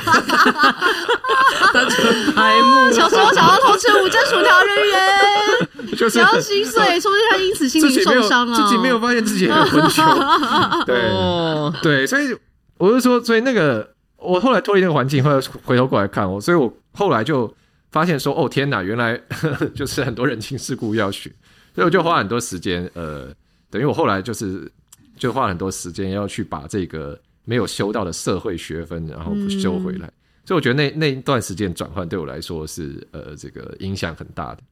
[2.92, 8.54] 小时候想要偷吃五根薯条人员，就是要心碎，说不定他因此心灵受伤啊。
[8.54, 10.02] 自己没有发现自己很混球，
[10.86, 11.10] 对
[11.82, 12.36] 对，所以
[12.78, 17.54] 我就说，所以那个我后来脱离那个环境，后来回头过来看我，所以我后来就。
[17.92, 21.28] 发现说哦天哪，原来呵 呵就是很多人情世故要学，
[21.74, 23.26] 所以我就花很多时间，呃，
[23.68, 24.70] 等于我后来就是
[25.18, 30.06] 就花很多时间要去把这个没有修到的社会学分，然后修回来。
[30.06, 30.12] 嗯、
[30.50, 34.62] 所以我觉得那那一段时间转换对我来说是呃这个影响很大的。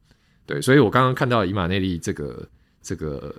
[0.45, 2.45] 对，所以我刚刚看到以马内利这个
[2.81, 3.33] 这个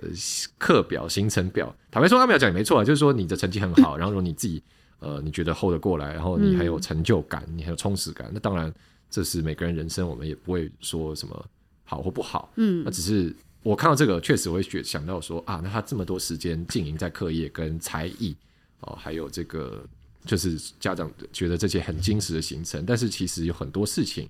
[0.57, 4.59] 课表行程表，坦白说他没有讲也没错啊，就是说你的成绩很好，然后说你自己
[4.97, 8.73] 呃你觉得 hold 得过来，然后你还有成就感，你还有充实感，那当然。
[9.13, 11.45] 这是每个人人生，我们也不会说什么
[11.83, 18.33] 好或不好，嗯，那只是我看到这个，确实我会觉想到说啊，那他这么多时间经营在课业跟才艺
[18.79, 19.83] 哦，还有这个
[20.25, 24.27] 就是家长觉得这些很精实的行程，但是其实有很多事情，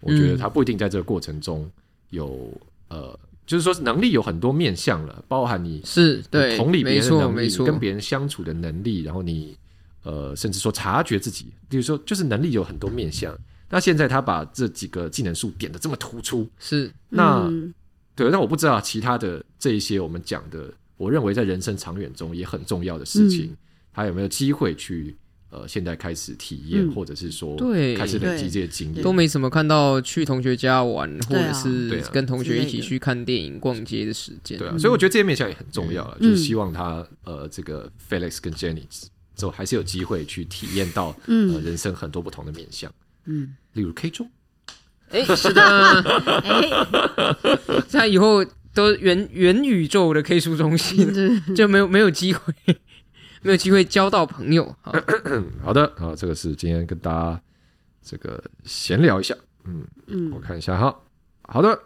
[0.00, 1.70] 我觉得他不一定在这个过程中
[2.10, 2.52] 有、
[2.88, 9.56] 嗯、呃，就是说能力有很多面向了，包含你是对同理别人的能力，跟别人相处的能力，然后你
[10.02, 13.36] 呃，甚至说察觉自己，比如说就是能力有很多面向。
[13.72, 16.90] 那现在他把这几个技能数点的这么突出，是。
[17.08, 17.72] 那、嗯、
[18.16, 23.56] 对，那我不知道其他的这一些我们讲的，我认为在人生长远中也很重要的事情，
[24.00, 25.16] 他、嗯、有没有机会去
[25.50, 27.96] 呃，现在开始体验，嗯、或者是说对。
[27.96, 34.56] 开始累积这些经验，都没什么看到去同学家玩，或者是跟同学一起去看电影、逛街的时间。
[34.56, 38.84] 对啊，所以我觉得这些面向也很重要就是希望他呃，这个 Felix 跟 Jenny
[39.34, 42.92] 之后还是有机会去体验到呃人生很多不同的面向。
[43.24, 44.30] 嗯，例如 K 中，
[45.10, 45.62] 哎，是的，
[46.44, 52.54] 哎，像以后都元元宇宙的 K 书中心，就没有没有机会，
[53.42, 54.64] 没有机会交到朋友。
[54.82, 54.92] 好，
[55.64, 57.40] 好的，好，这个是今天跟大家
[58.02, 59.34] 这个闲聊一下，
[59.64, 60.94] 嗯嗯，我看一下哈，
[61.42, 61.78] 好的。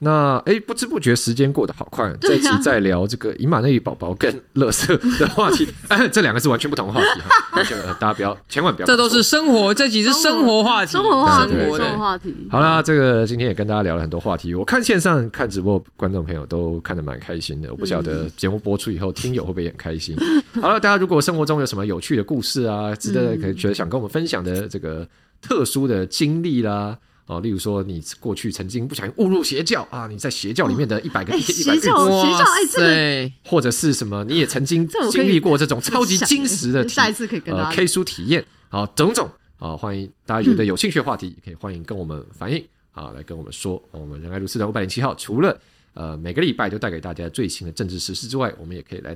[0.00, 12.32] 那哎，不知不觉时间过得好快，这一期在聊这个以马内利宝宝跟乐色的话题， 哎，这两个是完全不同的话题哈，大家不要，千万不要，这都是生活，这集是生活话题，生活话题，生活话题。
[12.48, 20.16] 好啦，这个今天也跟大家聊了很多话题，我看线上看直播观众朋友都看得蛮开心的，我不晓得节目播出以后听友会不会也很开心。
[20.62, 25.04] 好了，大家如果生活中有什么有趣的故事啊，值得可以觉得想跟我们分享的这个
[25.42, 26.96] 特殊的经历啦。
[27.28, 43.82] 哦，例如说你过去曾经不小心误入邪教啊，你在邪教里面的一百个一邪教邪教哎，这个或者是什么，你也曾经经历过这种超级金石的 下一次可以跟呃 K 书体验啊，种种啊，欢迎大家觉得有兴趣的话题，也可以欢迎跟我们反映啊，来跟我们说。
[43.90, 45.60] 我们仁爱路四段五百零七号，除了
[45.92, 49.14] 呃每个礼拜都带给大家最新的政治时事之外，我们也可以来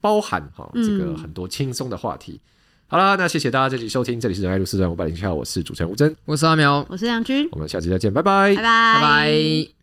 [0.00, 2.40] 包含哈这个很多轻松的话题。
[2.92, 9.81] 好啦，那谢谢大家这期收听，这里是仁爱路四段五百零七号，我是主持人吴真，我是阿苗，我是杨军，我们下期再见，拜拜，拜拜，拜拜。